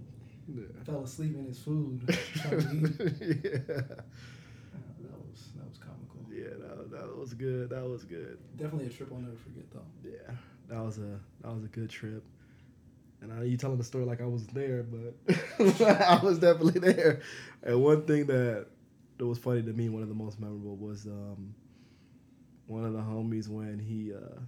Yeah. 0.48 0.64
fell 0.84 1.04
asleep 1.04 1.36
in 1.36 1.46
his 1.46 1.60
food. 1.60 2.02
trying 2.36 2.60
to 2.62 3.06
eat. 3.06 3.40
yeah. 3.44 3.76
Uh, 3.80 4.92
that 5.02 5.18
was 5.26 5.50
that 5.56 5.68
was 5.68 5.78
comical. 5.80 6.22
Yeah, 6.32 6.54
that, 6.60 6.92
that 6.92 7.18
was 7.18 7.34
good. 7.34 7.70
That 7.70 7.84
was 7.88 8.04
good. 8.04 8.38
Definitely 8.58 8.88
a 8.88 8.90
trip 8.90 9.10
I'll 9.12 9.20
never 9.20 9.36
forget 9.38 9.64
though. 9.72 9.86
Yeah, 10.04 10.36
that 10.70 10.84
was 10.84 10.98
a 10.98 11.20
that 11.42 11.54
was 11.54 11.64
a 11.64 11.68
good 11.68 11.90
trip. 11.90 12.24
And 13.22 13.32
I, 13.34 13.44
you 13.44 13.58
telling 13.58 13.78
the 13.78 13.84
story 13.84 14.06
like 14.06 14.22
I 14.22 14.26
was 14.26 14.46
there, 14.48 14.84
but 14.84 15.36
I 15.82 16.20
was 16.24 16.38
definitely 16.40 16.80
there. 16.80 17.22
And 17.64 17.82
one 17.82 18.04
thing 18.06 18.28
that 18.28 18.68
that 19.18 19.26
was 19.26 19.38
funny 19.40 19.64
to 19.64 19.74
me, 19.74 19.90
one 19.90 20.04
of 20.04 20.10
the 20.10 20.14
most 20.16 20.40
memorable, 20.40 20.76
was 20.76 21.06
um, 21.08 21.56
one 22.68 22.84
of 22.86 22.94
the 22.94 23.00
homies 23.00 23.48
when 23.48 23.80
he 23.80 24.14
uh, 24.14 24.40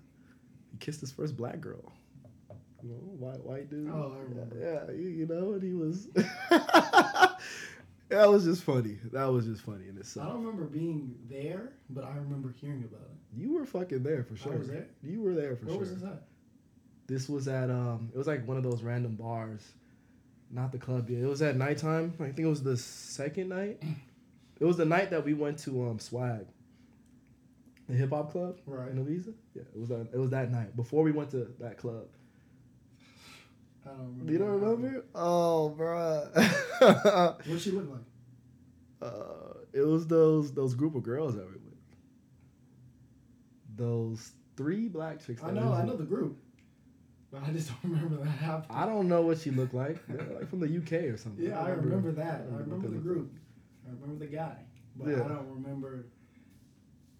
he 0.78 0.86
kissed 0.86 1.02
his 1.02 1.12
first 1.12 1.36
black 1.36 1.60
girl. 1.60 1.92
You 2.84 2.90
know, 2.90 2.96
white 2.96 3.44
white 3.44 3.70
dude. 3.70 3.90
Oh, 3.92 4.16
I 4.16 4.22
remember. 4.30 4.58
Yeah, 4.60 4.94
you, 4.94 5.08
you 5.10 5.26
know, 5.26 5.54
and 5.54 5.64
he 5.64 5.74
was. 5.74 6.08
that 8.10 8.30
was 8.30 8.46
just 8.46 8.64
funny. 8.64 8.98
That 9.12 9.26
was 9.26 9.46
just 9.46 9.64
funny 9.64 9.86
in 9.88 9.98
I 9.98 10.26
don't 10.26 10.46
remember 10.46 10.66
being 10.66 11.16
there, 11.30 11.74
but 11.90 12.04
I 12.04 12.16
remember 12.18 12.54
hearing 12.62 12.84
about 12.84 13.02
it. 13.02 13.18
You 13.36 13.54
were 13.54 13.66
fucking 13.66 14.04
there 14.04 14.24
for 14.24 14.36
sure. 14.38 14.54
I 14.54 14.58
was 14.58 14.68
there? 14.68 14.88
You 15.04 15.22
were 15.22 15.34
there 15.34 15.56
for 15.56 15.66
Where 15.66 15.74
sure. 15.76 15.80
was 15.80 15.96
this 15.96 16.04
at? 16.04 16.22
This 17.08 17.28
was 17.28 17.48
at 17.48 17.72
um, 17.72 18.12
it 18.14 18.18
was 18.18 18.28
like 18.28 18.48
one 18.48 18.58
of 18.58 18.64
those 18.64 18.84
random 18.84 19.16
bars, 19.16 19.62
not 20.52 20.72
the 20.72 20.78
club 20.78 21.10
yet. 21.10 21.24
It 21.24 21.28
was 21.28 21.42
at 21.42 21.56
nighttime. 21.56 22.14
I 22.20 22.26
think 22.26 22.40
it 22.40 22.46
was 22.46 22.62
the 22.64 22.78
second 22.78 23.50
night. 23.50 23.82
It 24.60 24.66
was 24.66 24.76
the 24.78 24.86
night 24.86 25.12
that 25.12 25.24
we 25.24 25.36
went 25.36 25.60
to 25.60 25.88
um 25.88 26.00
Swag, 26.00 26.48
the 27.88 27.94
hip 27.96 28.10
hop 28.12 28.32
club 28.32 28.58
Right. 28.66 28.90
in 28.92 29.04
Ibiza. 29.04 29.34
Yeah, 29.56 29.62
it 29.74 29.80
was 29.80 29.90
that. 29.90 30.08
It 30.14 30.18
was 30.18 30.30
that 30.32 30.52
night 30.52 30.76
before 30.76 31.04
we 31.04 31.12
went 31.12 31.32
to 31.32 31.48
that 31.60 31.78
club. 31.78 32.06
I 33.86 33.90
don't 33.92 34.08
remember. 34.08 34.32
You 34.34 34.38
don't 34.40 34.62
remember? 34.62 35.06
Oh, 35.16 35.74
bruh. 35.78 37.38
What'd 37.48 37.62
she 37.62 37.72
look 37.72 37.90
like? 37.90 38.02
uh, 39.02 39.60
it 39.74 39.82
was 39.82 40.08
those 40.08 40.52
those 40.54 40.74
group 40.76 40.96
of 40.96 41.04
girls 41.04 41.36
that 41.36 41.46
we 41.46 41.54
with. 41.54 41.62
Those 43.76 44.32
three 44.56 44.88
black 44.88 45.24
chicks. 45.26 45.42
I 45.44 45.52
know, 45.52 45.72
I 45.72 45.84
know 45.86 45.96
the 45.96 46.04
group, 46.04 46.38
but 47.32 47.44
I 47.44 47.52
just 47.52 47.70
don't 47.70 47.92
remember 47.94 48.18
that 48.24 48.30
happening. 48.32 48.78
I 48.78 48.86
don't 48.86 49.08
know 49.08 49.22
what 49.22 49.38
she 49.40 49.52
looked 49.52 49.74
like. 49.74 49.98
Like 50.10 50.50
from 50.50 50.60
the 50.60 50.68
UK 50.78 51.14
or 51.14 51.18
something. 51.18 51.46
Yeah, 51.46 51.62
I 51.62 51.70
remember 51.70 52.12
that. 52.14 52.26
I 52.26 52.56
I 52.56 52.58
remember 52.58 52.64
remember 52.64 52.88
the 52.88 52.90
they 52.90 52.96
look 52.96 53.04
group. 53.04 53.32
I 53.88 53.92
remember 54.02 54.26
the 54.26 54.32
guy, 54.36 54.58
but 54.96 55.10
Yeah. 55.10 55.24
I 55.24 55.28
don't 55.28 55.48
remember. 55.50 56.06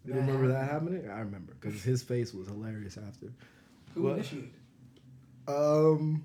You 0.08 0.14
remember 0.14 0.48
that 0.48 0.70
happening? 0.70 1.10
I 1.10 1.20
remember 1.20 1.54
because 1.60 1.84
his 1.84 2.02
face 2.02 2.34
was 2.34 2.48
hilarious 2.48 2.98
after. 2.98 3.28
Who 3.94 4.10
initiated? 4.10 4.52
Um, 5.48 6.24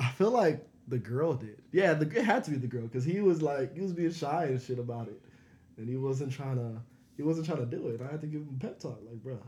I 0.00 0.08
feel 0.10 0.30
like 0.30 0.66
the 0.88 0.98
girl 0.98 1.34
did. 1.34 1.62
Yeah, 1.70 1.94
the 1.94 2.06
it 2.18 2.24
had 2.24 2.44
to 2.44 2.50
be 2.50 2.56
the 2.56 2.66
girl 2.66 2.82
because 2.82 3.04
he 3.04 3.20
was 3.20 3.40
like 3.40 3.74
he 3.74 3.80
was 3.82 3.92
being 3.92 4.12
shy 4.12 4.44
and 4.46 4.60
shit 4.60 4.78
about 4.78 5.08
it, 5.08 5.20
and 5.76 5.88
he 5.88 5.96
wasn't 5.96 6.32
trying 6.32 6.56
to 6.56 6.80
he 7.16 7.22
wasn't 7.22 7.46
trying 7.46 7.58
to 7.58 7.66
do 7.66 7.88
it. 7.88 8.00
I 8.00 8.10
had 8.10 8.20
to 8.22 8.26
give 8.26 8.40
him 8.40 8.56
a 8.60 8.60
pep 8.60 8.80
talk, 8.80 8.98
like, 9.08 9.22
bro, 9.22 9.38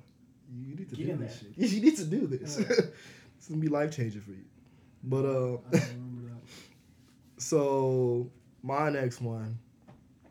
you 0.52 0.76
need 0.76 0.88
to 0.90 0.96
Get 0.96 1.06
do 1.06 1.16
this 1.16 1.40
there. 1.40 1.52
shit. 1.56 1.73
You 1.73 1.80
need 1.80 1.96
to 1.96 2.04
do 2.04 2.26
this. 2.28 2.58
Yeah. 2.58 2.66
it's 3.37 3.49
gonna 3.49 3.61
be 3.61 3.68
life 3.68 3.96
changing 3.96 4.20
for 4.20 4.30
you. 4.30 4.44
But 5.02 5.25
uh, 5.25 5.28
I 5.28 5.78
don't 5.78 5.88
remember 5.88 6.30
that. 6.30 6.42
so 7.42 8.30
my 8.62 8.90
next 8.90 9.20
one, 9.20 9.58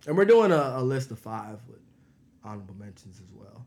and 0.07 0.17
we're 0.17 0.25
doing 0.25 0.51
a, 0.51 0.75
a 0.77 0.83
list 0.83 1.11
of 1.11 1.19
five 1.19 1.59
with 1.67 1.79
honorable 2.43 2.75
mentions 2.75 3.19
as 3.19 3.31
well. 3.33 3.65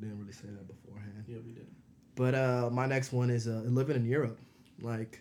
Didn't 0.00 0.18
really 0.18 0.32
say 0.32 0.48
that 0.48 0.66
beforehand. 0.66 1.24
Yeah, 1.26 1.38
we 1.44 1.52
did. 1.52 1.66
But 2.14 2.34
uh, 2.34 2.70
my 2.72 2.86
next 2.86 3.12
one 3.12 3.30
is 3.30 3.46
uh, 3.46 3.62
living 3.66 3.96
in 3.96 4.04
Europe. 4.04 4.38
Like 4.80 5.20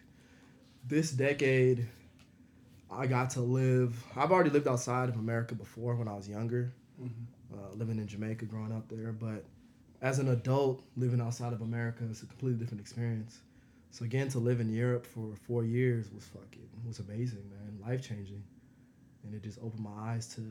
this 0.88 1.12
decade, 1.12 1.88
I 2.92 3.08
got 3.08 3.30
to 3.32 3.42
live. 3.42 4.02
I've 4.16 4.32
already 4.32 4.50
lived 4.50 4.68
outside 4.68 5.10
of 5.10 5.16
America 5.16 5.56
before 5.56 5.96
when 5.96 6.08
I 6.08 6.14
was 6.16 6.28
younger, 6.30 6.74
Mm-hmm. 7.02 7.54
uh, 7.60 7.76
living 7.76 7.98
in 7.98 8.08
Jamaica, 8.08 8.46
growing 8.46 8.72
up 8.72 8.88
there. 8.88 9.12
But 9.12 9.44
as 10.02 10.20
an 10.20 10.30
adult, 10.30 10.82
living 10.96 11.20
outside 11.20 11.52
of 11.52 11.62
America 11.62 12.06
is 12.10 12.24
a 12.24 12.26
completely 12.26 12.58
different 12.60 12.80
experience. 12.80 13.40
So 13.92 14.06
again, 14.06 14.30
to 14.30 14.40
live 14.40 14.62
in 14.62 14.72
Europe 14.74 15.06
for 15.06 15.36
four 15.48 15.66
years 15.66 16.10
was 16.14 16.24
fucking 16.26 16.70
was 16.88 17.00
amazing, 17.00 17.44
man, 17.50 17.80
life 17.86 18.02
changing, 18.02 18.44
and 19.24 19.34
it 19.34 19.44
just 19.44 19.60
opened 19.62 19.84
my 19.84 19.92
eyes 20.14 20.28
to 20.36 20.42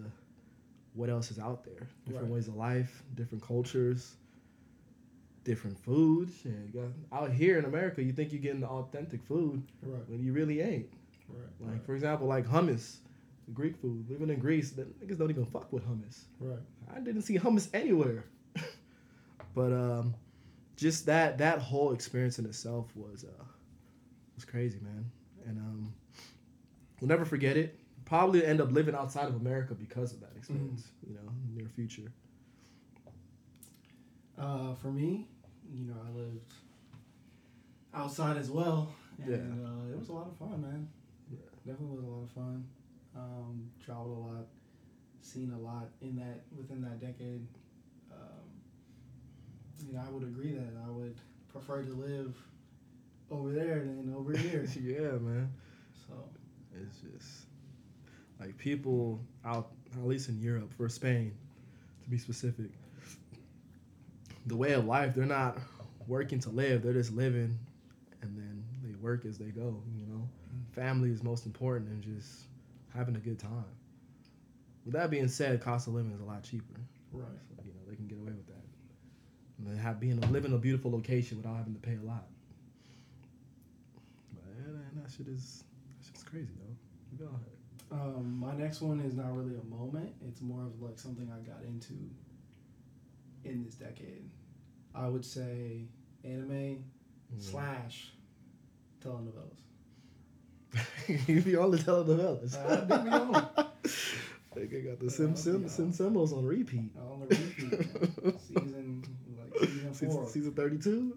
what 0.95 1.11
else 1.11 1.31
is 1.31 1.39
out 1.39 1.65
there, 1.65 1.89
different 2.07 2.27
Right. 2.29 2.35
ways 2.35 2.49
of 2.49 2.55
life, 2.57 3.03
different 3.15 3.43
cultures, 3.45 4.15
different 5.45 5.79
foods. 5.79 6.33
Got, 6.73 6.85
out 7.13 7.33
here 7.33 7.59
in 7.59 7.65
America, 7.65 8.03
you 8.03 8.13
think 8.13 8.33
you're 8.33 8.41
getting 8.41 8.61
the 8.61 8.69
authentic 8.69 9.23
food 9.23 9.63
Right, 9.83 10.09
when 10.09 10.23
you 10.23 10.33
really 10.33 10.61
ain't. 10.61 10.89
right, 11.29 11.73
Like 11.73 11.85
for 11.85 11.95
example, 11.95 12.27
like 12.27 12.47
hummus, 12.47 12.97
Greek 13.53 13.77
food. 13.77 14.09
Living 14.09 14.31
in 14.31 14.39
Greece, 14.39 14.71
the 14.71 14.85
niggas 14.85 15.19
don't 15.19 15.31
even 15.31 15.45
fuck 15.45 15.73
with 15.73 15.85
hummus. 15.87 16.23
right. 16.41 16.59
I 16.95 17.01
didn't 17.01 17.23
see 17.23 17.39
hummus 17.39 17.69
anywhere. 17.75 18.25
but 19.55 19.73
um, 19.73 20.15
just 20.77 21.07
that 21.07 21.39
that 21.39 21.59
whole 21.59 21.93
experience 21.93 22.39
in 22.39 22.47
itself 22.47 22.87
was 22.95 23.25
uh, 23.25 23.45
was 24.37 24.45
crazy, 24.45 24.79
man. 24.81 25.11
And 25.47 25.59
um, 25.59 25.95
we'll 27.01 27.09
never 27.09 27.25
forget 27.27 27.57
it. 27.57 27.79
Probably 28.05 28.45
end 28.45 28.61
up 28.61 28.71
living 28.73 28.95
outside 28.95 29.29
of 29.29 29.37
America 29.37 29.75
because 29.75 30.13
of 30.13 30.21
that 30.21 30.33
experience. 30.37 30.89
You 31.07 31.15
know, 31.15 31.33
near 31.55 31.69
future. 31.69 32.13
Uh, 34.39 34.75
for 34.75 34.89
me, 34.91 35.29
you 35.73 35.87
know, 35.87 35.95
I 36.07 36.11
lived 36.17 36.53
outside 37.95 38.37
as 38.37 38.51
well, 38.51 38.93
and 39.23 39.29
Yeah. 39.31 39.69
uh, 39.69 39.93
it 39.93 39.99
was 39.99 40.09
a 40.09 40.13
lot 40.13 40.27
of 40.27 40.37
fun, 40.37 40.61
man. 40.61 40.89
Yeah. 41.31 41.39
Definitely 41.65 41.97
was 41.97 42.05
a 42.05 42.09
lot 42.09 42.23
of 42.25 42.31
fun. 42.31 42.65
Um, 43.17 43.71
traveled 43.85 44.19
a 44.19 44.21
lot, 44.21 44.47
seen 45.21 45.53
a 45.53 45.59
lot 45.59 45.89
in 46.03 46.17
that 46.17 46.43
within 46.57 46.83
that 46.83 47.01
decade. 47.01 47.47
Um, 48.11 48.51
you 49.87 49.93
know, 49.93 50.03
I 50.05 50.11
would 50.11 50.25
agree 50.25 50.53
that 50.53 50.75
I 50.85 50.91
would 50.91 51.17
prefer 51.49 51.83
to 51.85 51.93
live 51.95 52.37
over 53.31 53.53
there 53.53 53.79
than 53.79 54.13
over 54.17 54.37
here. 54.37 54.67
yeah, 54.81 55.13
man. 55.13 55.53
so 56.09 56.29
It's 56.75 56.99
just 56.99 57.47
like 58.41 58.57
people 58.59 59.21
out, 59.45 59.71
at 59.93 60.07
least 60.07 60.29
in 60.29 60.41
Europe, 60.41 60.73
for 60.75 60.89
Spain, 60.89 61.33
to 62.03 62.11
be 62.11 62.19
specific. 62.19 62.71
The 64.47 64.57
way 64.57 64.73
of 64.73 64.85
life, 64.85 65.15
they're 65.15 65.25
not 65.25 65.59
working 66.07 66.39
to 66.41 66.51
live; 66.51 66.83
they're 66.83 66.93
just 66.93 67.13
living, 67.13 67.59
and 68.23 68.37
then 68.37 68.65
they 68.83 68.95
work 68.97 69.25
as 69.25 69.39
they 69.39 69.51
go. 69.51 69.83
You 69.99 70.07
know, 70.07 70.29
mm. 70.55 70.75
family 70.75 71.11
is 71.11 71.23
most 71.23 71.47
important, 71.47 71.91
and 71.91 72.03
just 72.03 72.43
having 72.95 73.17
a 73.17 73.21
good 73.21 73.39
time. 73.39 73.65
With 74.85 74.95
that 74.95 75.11
being 75.11 75.29
said, 75.29 75.63
cost 75.63 75.89
of 75.89 75.95
living 75.95 76.13
is 76.13 76.21
a 76.21 76.25
lot 76.25 76.43
cheaper, 76.43 76.81
right, 77.13 77.27
so 77.49 77.63
you 77.65 77.73
know 77.73 77.81
they 77.89 77.97
can 77.97 78.07
get 78.07 78.19
away 78.19 78.33
with 78.33 78.47
that. 78.49 78.55
And 79.59 79.67
they 79.67 79.81
have 79.81 80.01
being 80.01 80.21
live 80.33 80.45
in 80.45 80.53
a 80.53 80.59
beautiful 80.59 80.91
location 80.91 81.39
without 81.39 81.57
having 81.57 81.75
to 81.75 81.81
pay 81.81 81.97
a 81.97 82.07
lot. 82.07 82.27
But 84.35 84.43
yeah, 84.59 84.73
man, 84.73 85.03
that 85.03 85.11
shit 85.11 85.29
is 85.29 85.65
that 85.89 86.07
shit's 86.07 86.23
crazy, 86.23 86.53
though. 86.59 87.25
Go 87.25 87.31
ahead. 87.31 87.54
Um, 87.95 88.39
my 88.41 88.55
next 88.55 88.81
one 88.81 88.99
is 89.01 89.15
not 89.15 89.33
really 89.37 89.55
a 89.57 89.65
moment. 89.65 90.13
It's 90.27 90.41
more 90.41 90.63
of 90.63 90.81
like 90.83 90.99
something 90.99 91.31
I 91.33 91.39
got 91.49 91.63
into 91.63 91.95
in 93.45 93.65
this 93.65 93.75
decade. 93.75 94.29
I 94.95 95.07
would 95.07 95.25
say 95.25 95.85
anime 96.25 96.85
slash 97.39 98.13
telenovelas. 99.03 99.61
you 101.29 101.41
be 101.43 101.55
on 101.57 101.71
the 101.71 101.79
telenovelas. 101.79 102.57
I 102.59 102.81
do 102.81 103.05
be 103.05 103.11
on 103.11 103.35
'em. 103.37 103.47
Nigga 104.57 104.85
got 104.89 105.01
the 105.01 105.11
Sim 105.11 105.37
Sim 105.37 105.69
Sim 105.69 105.87
on. 105.87 105.93
Symbols 105.93 106.33
on 106.33 106.45
repeat. 106.45 106.91
On 106.97 107.21
the 107.21 107.27
repeat, 107.27 108.41
season 108.41 109.05
like 109.39 109.69
season 109.69 109.95
Season, 109.95 110.27
season 110.29 110.53
32? 110.53 111.17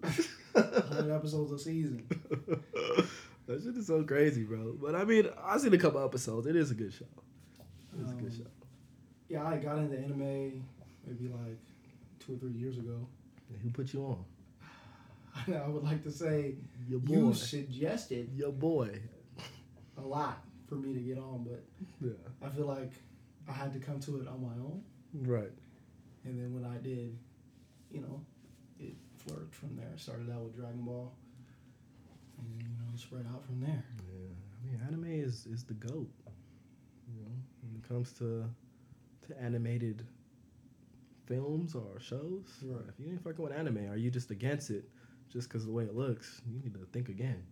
hundred 0.54 1.14
episodes 1.14 1.52
a 1.52 1.58
season. 1.58 2.06
That 3.48 3.62
shit 3.62 3.76
is 3.76 3.86
so 3.88 4.04
crazy, 4.04 4.44
bro. 4.44 4.76
But 4.80 4.94
I 4.94 5.04
mean, 5.04 5.26
I've 5.42 5.60
seen 5.60 5.72
a 5.74 5.78
couple 5.78 6.04
episodes. 6.04 6.46
It 6.46 6.54
is 6.54 6.70
a 6.70 6.74
good 6.74 6.92
show. 6.92 7.06
It 7.98 8.04
is 8.04 8.10
a 8.12 8.14
good 8.14 8.30
Um, 8.32 8.38
show. 8.38 8.46
Yeah, 9.28 9.44
I 9.46 9.56
got 9.56 9.78
into 9.78 9.98
anime 9.98 10.62
maybe 11.06 11.28
like 11.28 11.58
two 12.20 12.34
or 12.34 12.38
three 12.38 12.52
years 12.52 12.78
ago. 12.78 13.06
Who 13.62 13.70
put 13.70 13.92
you 13.94 14.02
on? 14.04 14.24
I 15.54 15.66
would 15.68 15.82
like 15.84 16.02
to 16.04 16.10
say 16.10 16.56
Your 16.88 17.00
boy. 17.00 17.14
you 17.14 17.34
suggested 17.34 18.30
Your 18.34 18.52
boy. 18.52 19.00
a 19.96 20.02
lot 20.02 20.44
for 20.68 20.74
me 20.76 20.92
to 20.94 21.00
get 21.00 21.16
on, 21.18 21.44
but 21.48 21.64
Yeah. 22.00 22.12
I 22.46 22.50
feel 22.50 22.66
like 22.66 22.92
I 23.48 23.52
had 23.52 23.72
to 23.72 23.78
come 23.80 23.98
to 24.00 24.20
it 24.20 24.28
on 24.28 24.42
my 24.42 24.52
own. 24.62 24.82
Right. 25.14 25.52
And 26.24 26.38
then 26.38 26.52
when 26.52 26.70
I 26.70 26.76
did, 26.78 27.16
you 27.90 28.02
know, 28.02 28.20
it 28.78 28.94
flourished 29.16 29.54
from 29.54 29.74
there. 29.76 29.88
I 29.94 29.96
started 29.98 30.30
out 30.30 30.42
with 30.42 30.56
Dragon 30.56 30.82
Ball, 30.82 31.14
and 32.38 32.62
you 32.62 32.68
know, 32.68 32.96
spread 32.96 33.26
out 33.32 33.44
from 33.44 33.60
there. 33.60 33.84
Yeah. 34.06 34.34
I 34.64 34.70
mean, 34.70 34.80
anime 34.86 35.04
is 35.22 35.46
is 35.46 35.64
the 35.64 35.74
goat. 35.74 36.10
You 37.14 37.22
know, 37.22 37.32
when 37.62 37.76
it 37.82 37.88
comes 37.88 38.12
to 38.14 38.44
to 39.28 39.40
animated 39.42 40.04
films 41.26 41.74
or 41.74 42.00
shows. 42.00 42.46
Right. 42.62 42.84
If 42.88 42.98
you 42.98 43.10
ain't 43.10 43.22
fucking 43.22 43.42
with 43.42 43.52
anime, 43.52 43.90
are 43.90 43.96
you 43.96 44.10
just 44.10 44.30
against 44.30 44.70
it 44.70 44.88
just 45.30 45.48
because 45.48 45.62
of 45.62 45.68
the 45.68 45.74
way 45.74 45.84
it 45.84 45.94
looks? 45.94 46.40
You 46.50 46.58
need 46.62 46.72
to 46.74 46.80
think 46.92 47.08
again. 47.08 47.42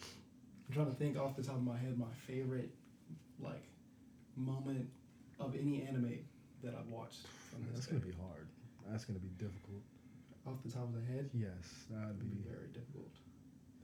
I'm 0.00 0.74
trying 0.74 0.86
to 0.90 0.94
think 0.96 1.18
off 1.18 1.36
the 1.36 1.42
top 1.42 1.56
of 1.56 1.62
my 1.62 1.76
head 1.76 1.98
my 1.98 2.06
favorite 2.26 2.70
like 3.40 3.64
moment 4.36 4.88
of 5.38 5.54
any 5.54 5.82
anime 5.82 6.18
that 6.62 6.74
I've 6.74 6.88
watched 6.88 7.26
from 7.50 7.66
That's 7.74 7.86
gonna 7.86 8.00
be 8.00 8.12
hard. 8.12 8.48
That's 8.90 9.04
gonna 9.04 9.18
be 9.18 9.28
difficult. 9.38 9.82
off 10.46 10.62
the 10.64 10.70
top 10.72 10.84
of 10.84 10.94
the 10.94 11.12
head. 11.12 11.30
Yes, 11.34 11.86
that'd 11.90 12.18
be 12.18 12.26
be. 12.26 12.48
very 12.48 12.68
difficult. 12.72 13.10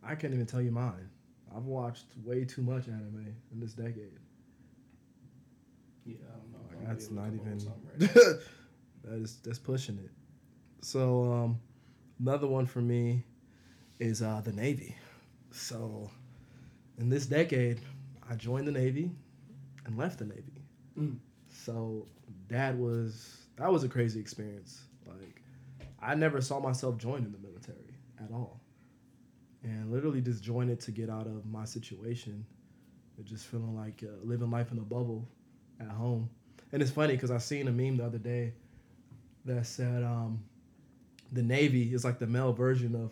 I 0.02 0.14
can't 0.14 0.32
even 0.32 0.46
tell 0.46 0.62
you 0.62 0.70
mine. 0.70 1.10
I've 1.54 1.64
watched 1.64 2.06
way 2.24 2.44
too 2.44 2.62
much 2.62 2.88
anime 2.88 3.34
in 3.52 3.60
this 3.60 3.72
decade. 3.72 4.18
Yeah, 6.04 6.16
I 6.28 6.38
don't 6.38 6.52
know. 6.52 6.58
Like, 6.78 6.88
that's 6.88 7.08
be 7.08 7.16
able 7.16 7.38
to 7.38 7.44
not 7.44 7.64
come 7.64 7.72
up 7.72 8.00
with 8.00 8.02
even. 8.02 8.22
right 8.24 8.40
that 9.04 9.22
is 9.22 9.38
that's 9.44 9.58
pushing 9.58 9.98
it. 9.98 10.10
So 10.82 11.32
um, 11.32 11.60
another 12.18 12.46
one 12.46 12.66
for 12.66 12.80
me 12.80 13.24
is 13.98 14.22
uh, 14.22 14.40
the 14.44 14.52
Navy. 14.52 14.96
So 15.50 16.10
in 16.98 17.08
this 17.08 17.26
decade, 17.26 17.80
I 18.28 18.34
joined 18.36 18.66
the 18.66 18.72
Navy 18.72 19.10
and 19.86 19.98
left 19.98 20.18
the 20.18 20.26
Navy. 20.26 20.62
Mm. 20.98 21.18
So 21.48 22.06
that 22.48 22.76
was 22.76 23.46
that 23.56 23.70
was 23.70 23.84
a 23.84 23.88
crazy 23.88 24.20
experience. 24.20 24.82
Like 25.06 25.42
I 26.00 26.14
never 26.14 26.40
saw 26.40 26.60
myself 26.60 26.96
joining 26.98 27.32
the 27.32 27.38
military 27.38 27.94
at 28.22 28.30
all, 28.32 28.59
and 29.62 29.90
literally 29.92 30.20
just 30.20 30.42
joined 30.42 30.70
it 30.70 30.80
to 30.80 30.90
get 30.90 31.10
out 31.10 31.26
of 31.26 31.44
my 31.46 31.64
situation, 31.64 32.44
just 33.24 33.46
feeling 33.46 33.76
like 33.76 34.02
uh, 34.02 34.24
living 34.24 34.50
life 34.50 34.72
in 34.72 34.78
a 34.78 34.82
bubble 34.82 35.28
at 35.80 35.88
home. 35.88 36.28
And 36.72 36.80
it's 36.80 36.90
funny 36.90 37.14
because 37.14 37.30
I 37.30 37.38
seen 37.38 37.68
a 37.68 37.72
meme 37.72 37.96
the 37.98 38.04
other 38.04 38.18
day 38.18 38.54
that 39.44 39.66
said 39.66 40.02
um, 40.02 40.42
the 41.32 41.42
Navy 41.42 41.92
is 41.92 42.04
like 42.04 42.18
the 42.18 42.26
male 42.26 42.52
version 42.52 42.94
of, 42.94 43.10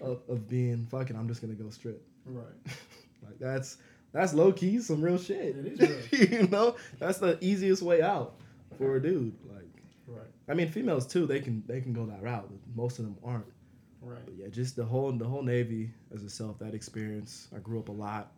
of 0.00 0.22
of 0.28 0.48
being 0.48 0.86
fucking. 0.86 1.16
I'm 1.16 1.28
just 1.28 1.40
gonna 1.40 1.54
go 1.54 1.70
strip. 1.70 2.02
Right. 2.24 2.44
Like 3.24 3.38
that's 3.40 3.78
that's 4.12 4.34
low 4.34 4.52
key 4.52 4.78
some 4.78 5.02
real 5.02 5.18
shit. 5.18 5.56
It 5.56 5.80
is 5.80 6.30
you 6.30 6.46
know, 6.46 6.76
that's 7.00 7.18
the 7.18 7.36
easiest 7.40 7.82
way 7.82 8.00
out 8.00 8.34
for 8.78 8.96
a 8.96 9.02
dude. 9.02 9.34
Like, 9.52 9.66
Right. 10.06 10.26
I 10.48 10.54
mean, 10.54 10.70
females 10.70 11.06
too. 11.06 11.26
They 11.26 11.40
can 11.40 11.64
they 11.66 11.80
can 11.80 11.92
go 11.92 12.06
that 12.06 12.22
route. 12.22 12.48
But 12.48 12.76
most 12.76 12.98
of 13.00 13.04
them 13.04 13.16
aren't. 13.24 13.46
Right. 14.06 14.24
But 14.24 14.34
yeah, 14.38 14.48
just 14.48 14.76
the 14.76 14.84
whole 14.84 15.10
the 15.10 15.24
whole 15.24 15.42
Navy 15.42 15.90
as 16.14 16.22
itself. 16.22 16.58
That 16.60 16.74
experience. 16.74 17.48
I 17.54 17.58
grew 17.58 17.80
up 17.80 17.88
a 17.88 17.92
lot, 17.92 18.32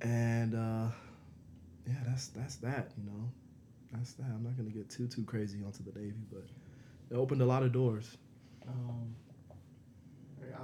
and 0.00 0.54
uh, 0.54 0.86
yeah, 1.86 1.94
that's 2.06 2.28
that's 2.28 2.56
that. 2.56 2.92
You 2.96 3.10
know, 3.10 3.28
that's 3.92 4.12
that. 4.12 4.26
I'm 4.26 4.44
not 4.44 4.56
gonna 4.56 4.70
get 4.70 4.88
too 4.88 5.08
too 5.08 5.24
crazy 5.24 5.64
onto 5.64 5.82
the 5.82 5.98
Navy, 5.98 6.22
but 6.32 6.44
it 7.10 7.18
opened 7.18 7.42
a 7.42 7.46
lot 7.46 7.64
of 7.64 7.72
doors. 7.72 8.16
Um, 8.68 9.14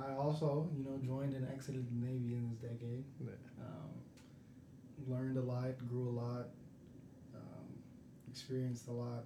I 0.07 0.15
also, 0.15 0.71
you 0.77 0.85
know, 0.85 0.97
joined 1.05 1.35
and 1.35 1.47
exited 1.53 1.87
the 1.91 2.07
Navy 2.07 2.35
in 2.35 2.49
this 2.49 2.59
decade. 2.59 3.05
Yeah. 3.21 3.31
Um, 3.61 3.91
learned 5.09 5.37
a 5.39 5.41
lot, 5.41 5.77
grew 5.89 6.09
a 6.09 6.15
lot, 6.15 6.49
um, 7.35 7.67
experienced 8.31 8.87
a 8.89 8.93
lot. 8.93 9.25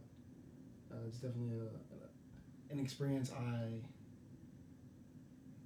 Uh, 0.91 0.97
it's 1.09 1.19
definitely 1.19 1.59
a, 1.59 2.73
an 2.73 2.81
experience 2.81 3.31
I 3.33 3.81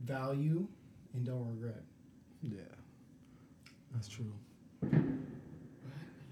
value 0.04 0.66
and 1.14 1.24
don't 1.26 1.46
regret. 1.46 1.82
Yeah, 2.42 2.60
that's 3.94 4.08
true. 4.08 4.32
But, 4.80 4.92
you 4.92 4.98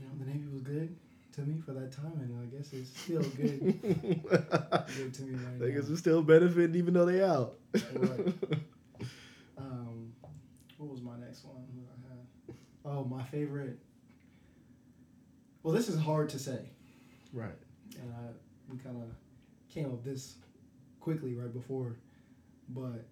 know, 0.07 0.13
the 0.19 0.25
Navy 0.27 0.47
was 0.53 0.63
good 0.63 0.95
to 1.33 1.41
me 1.43 1.61
for 1.61 1.73
that 1.73 1.93
time, 1.93 2.13
and 2.21 2.41
I 2.41 2.57
guess 2.57 2.73
it's 2.73 2.91
still 2.99 3.23
good, 3.23 3.81
good 4.97 5.15
to 5.15 5.23
me 5.23 5.35
right 5.35 5.61
Niggas 5.61 5.89
now. 5.89 5.95
are 5.95 5.99
still 5.99 6.23
benefiting 6.23 6.77
even 6.77 6.95
though 6.95 7.05
they 7.07 7.23
out. 7.23 7.59
Right. 7.95 8.35
Um, 9.59 10.13
what 10.77 10.91
was 10.91 11.01
my 11.01 11.17
next 11.17 11.43
one? 11.47 11.57
I? 12.11 12.53
Oh, 12.89 13.05
my 13.05 13.23
favorite. 13.25 13.79
Well, 15.63 15.73
this 15.73 15.89
is 15.89 15.99
hard 15.99 16.29
to 16.31 16.39
say, 16.39 16.61
right. 17.33 17.57
and 17.99 18.13
I 18.13 18.29
we 18.71 18.77
kind 18.79 18.97
of 18.99 19.09
came 19.73 19.87
up 19.87 20.05
this 20.05 20.35
quickly 21.01 21.35
right 21.35 21.53
before, 21.53 21.97
but 22.69 23.07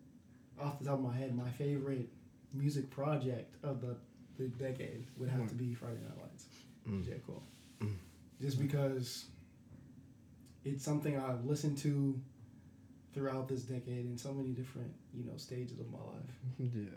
off 0.61 0.79
the 0.79 0.85
top 0.87 0.95
of 0.95 1.01
my 1.05 1.15
head, 1.17 1.35
my 1.37 1.49
favorite 1.51 2.09
music 2.53 2.91
project 2.91 3.55
of 3.65 3.81
the, 3.81 3.97
the 4.39 4.49
decade 4.49 5.07
would 5.17 5.29
have 5.29 5.49
to 5.49 5.55
be 5.55 5.75
Friday 5.75 5.99
Night 6.03 6.19
Lights. 6.21 6.47
Mm. 6.89 7.05
J. 7.05 7.21
Cole. 7.27 7.43
Mm. 7.83 7.97
Just 8.41 8.59
because 8.61 9.27
it's 10.65 10.85
something 10.85 11.19
I've 11.19 11.45
listened 11.45 11.79
to 11.79 12.21
throughout 13.15 13.49
this 13.49 13.63
decade 13.63 14.07
in 14.07 14.17
so 14.19 14.33
many 14.33 14.51
different, 14.51 14.93
you 15.15 15.25
know, 15.25 15.37
stages 15.37 15.79
of 15.79 15.91
my 15.91 15.99
life 15.99 16.35
Yeah. 16.59 16.91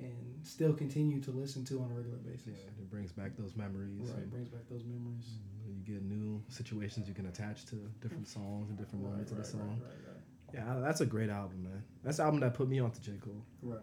and 0.00 0.38
still 0.42 0.72
continue 0.72 1.20
to 1.22 1.30
listen 1.30 1.64
to 1.66 1.80
on 1.80 1.90
a 1.90 1.94
regular 1.94 2.18
basis. 2.18 2.46
Yeah. 2.46 2.70
It 2.82 2.90
brings 2.90 3.12
back 3.12 3.32
those 3.38 3.56
memories. 3.56 4.00
Right, 4.10 4.18
and 4.22 4.30
brings 4.30 4.48
back 4.48 4.62
those 4.70 4.84
memories. 4.84 5.26
You 5.66 5.94
get 5.94 6.02
new 6.04 6.42
situations 6.48 7.08
you 7.08 7.14
can 7.14 7.26
attach 7.26 7.64
to 7.66 7.76
different 8.00 8.28
songs 8.36 8.68
and 8.70 8.78
different 8.78 9.04
Right, 9.04 9.10
moments 9.12 9.32
right, 9.32 9.40
of 9.40 9.50
the 9.52 9.58
right, 9.58 9.66
song. 9.66 9.80
right, 9.82 10.13
Yeah, 10.52 10.76
that's 10.80 11.00
a 11.00 11.06
great 11.06 11.30
album, 11.30 11.64
man. 11.64 11.82
That's 12.02 12.18
the 12.18 12.24
album 12.24 12.40
that 12.40 12.54
put 12.54 12.68
me 12.68 12.78
onto 12.78 13.00
J. 13.00 13.12
Cole. 13.20 13.44
right, 13.62 13.80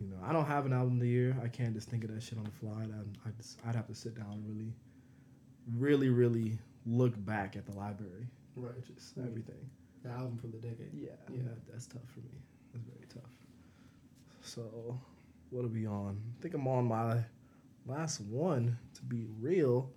You 0.00 0.08
know, 0.08 0.16
I 0.22 0.32
don't 0.32 0.44
have 0.46 0.66
an 0.66 0.72
album 0.72 0.94
of 0.94 1.00
the 1.00 1.08
year. 1.08 1.36
I 1.42 1.48
can't 1.48 1.74
just 1.74 1.88
think 1.88 2.04
of 2.04 2.12
that 2.14 2.22
shit 2.22 2.38
on 2.38 2.44
the 2.44 2.50
fly. 2.50 2.82
I, 2.82 3.28
I 3.28 3.32
just, 3.36 3.58
I'd 3.66 3.74
have 3.76 3.86
to 3.86 3.94
sit 3.94 4.14
down 4.16 4.32
and 4.32 4.46
really, 4.46 4.72
really, 5.76 6.08
really 6.10 6.58
look 6.84 7.12
back 7.24 7.56
at 7.56 7.64
the 7.66 7.72
library, 7.72 8.26
right, 8.56 8.74
just 8.86 9.16
everything. 9.18 9.70
The 10.02 10.10
album 10.10 10.38
for 10.38 10.46
the 10.48 10.58
decade. 10.58 10.90
Yeah, 10.94 11.10
Yeah. 11.32 11.42
that's 11.70 11.86
tough 11.86 12.02
for 12.12 12.20
me. 12.20 12.38
That's 12.72 12.84
very 12.84 13.06
tough. 13.12 13.30
So, 14.42 15.00
what 15.50 15.64
are 15.64 15.68
we 15.68 15.86
on? 15.86 16.20
I 16.38 16.42
think 16.42 16.54
I'm 16.54 16.68
on 16.68 16.84
my 16.84 17.24
last 17.86 18.20
one 18.20 18.78
to 18.94 19.02
be 19.02 19.26
real. 19.40 19.90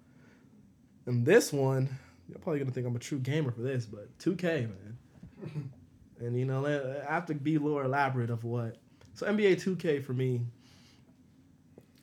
And 1.06 1.26
this 1.26 1.52
one, 1.54 1.90
you're 2.28 2.40
probably 2.40 2.60
gonna 2.60 2.72
think 2.72 2.88
I'm 2.88 2.96
a 2.96 3.00
true 3.00 3.20
gamer 3.20 3.52
for 3.52 3.62
this, 3.62 3.86
but 3.86 4.18
2K, 4.20 4.68
man. 4.70 5.72
and 6.20 6.38
you 6.38 6.46
know, 6.46 6.66
I 6.66 7.14
have 7.14 7.26
to 7.28 7.34
be 7.34 7.58
little 7.58 7.80
elaborate 7.82 8.30
of 8.30 8.44
what. 8.44 8.78
So 9.14 9.26
NBA 9.26 9.64
2K 9.64 10.04
for 10.04 10.14
me, 10.14 10.42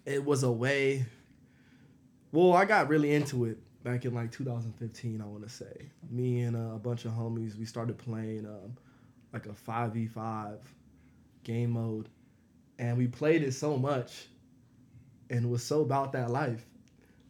it 0.05 0.24
was 0.24 0.42
a 0.42 0.50
way. 0.50 1.05
Well, 2.33 2.52
I 2.55 2.64
got 2.64 2.88
really 2.88 3.12
into 3.12 3.44
it 3.44 3.59
back 3.83 4.05
in 4.05 4.14
like 4.14 4.33
2015. 4.33 5.20
I 5.20 5.24
want 5.24 5.42
to 5.42 5.48
say 5.48 5.90
me 6.11 6.40
and 6.40 6.57
uh, 6.57 6.74
a 6.74 6.79
bunch 6.79 7.05
of 7.05 7.12
homies 7.12 7.57
we 7.57 7.64
started 7.64 7.98
playing 7.98 8.46
um, 8.46 8.76
like 9.33 9.46
a 9.46 9.50
5v5 9.50 10.59
game 11.44 11.70
mode, 11.70 12.09
and 12.79 12.96
we 12.96 13.07
played 13.07 13.42
it 13.42 13.52
so 13.52 13.76
much, 13.76 14.26
and 15.31 15.50
was 15.50 15.62
so 15.62 15.83
about 15.83 16.12
that 16.12 16.31
life 16.31 16.64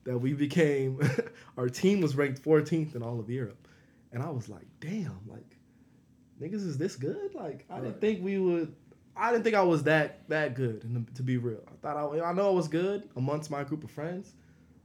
that 0.04 0.18
we 0.18 0.32
became. 0.32 1.00
our 1.58 1.68
team 1.68 2.00
was 2.00 2.16
ranked 2.16 2.42
14th 2.42 2.94
in 2.94 3.02
all 3.02 3.18
of 3.18 3.28
Europe, 3.28 3.68
and 4.12 4.22
I 4.22 4.30
was 4.30 4.48
like, 4.48 4.66
damn, 4.80 5.20
like 5.26 5.55
niggas 6.40 6.54
is 6.66 6.78
this 6.78 6.96
good? 6.96 7.34
Like 7.34 7.64
I 7.70 7.80
didn't 7.80 8.00
think 8.00 8.22
we 8.22 8.38
would. 8.38 8.74
I 9.16 9.30
didn't 9.32 9.44
think 9.44 9.56
I 9.56 9.62
was 9.62 9.84
that 9.84 10.28
that 10.28 10.54
good. 10.54 10.84
And 10.84 11.12
to 11.16 11.22
be 11.22 11.36
real, 11.38 11.62
I 11.68 11.72
thought 11.82 11.96
I, 12.16 12.20
I 12.20 12.32
know 12.32 12.48
I 12.48 12.52
was 12.54 12.68
good 12.68 13.08
amongst 13.16 13.50
my 13.50 13.64
group 13.64 13.82
of 13.84 13.90
friends, 13.90 14.32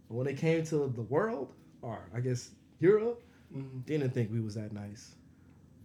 but 0.07 0.15
when 0.15 0.27
it 0.27 0.37
came 0.37 0.63
to 0.65 0.87
the 0.87 1.01
world, 1.03 1.53
or 1.81 2.07
I 2.15 2.19
guess 2.21 2.51
Europe, 2.79 3.21
Mhm. 3.53 3.85
didn't 3.85 4.11
think 4.13 4.31
we 4.31 4.39
was 4.39 4.55
that 4.55 4.71
nice. 4.71 5.15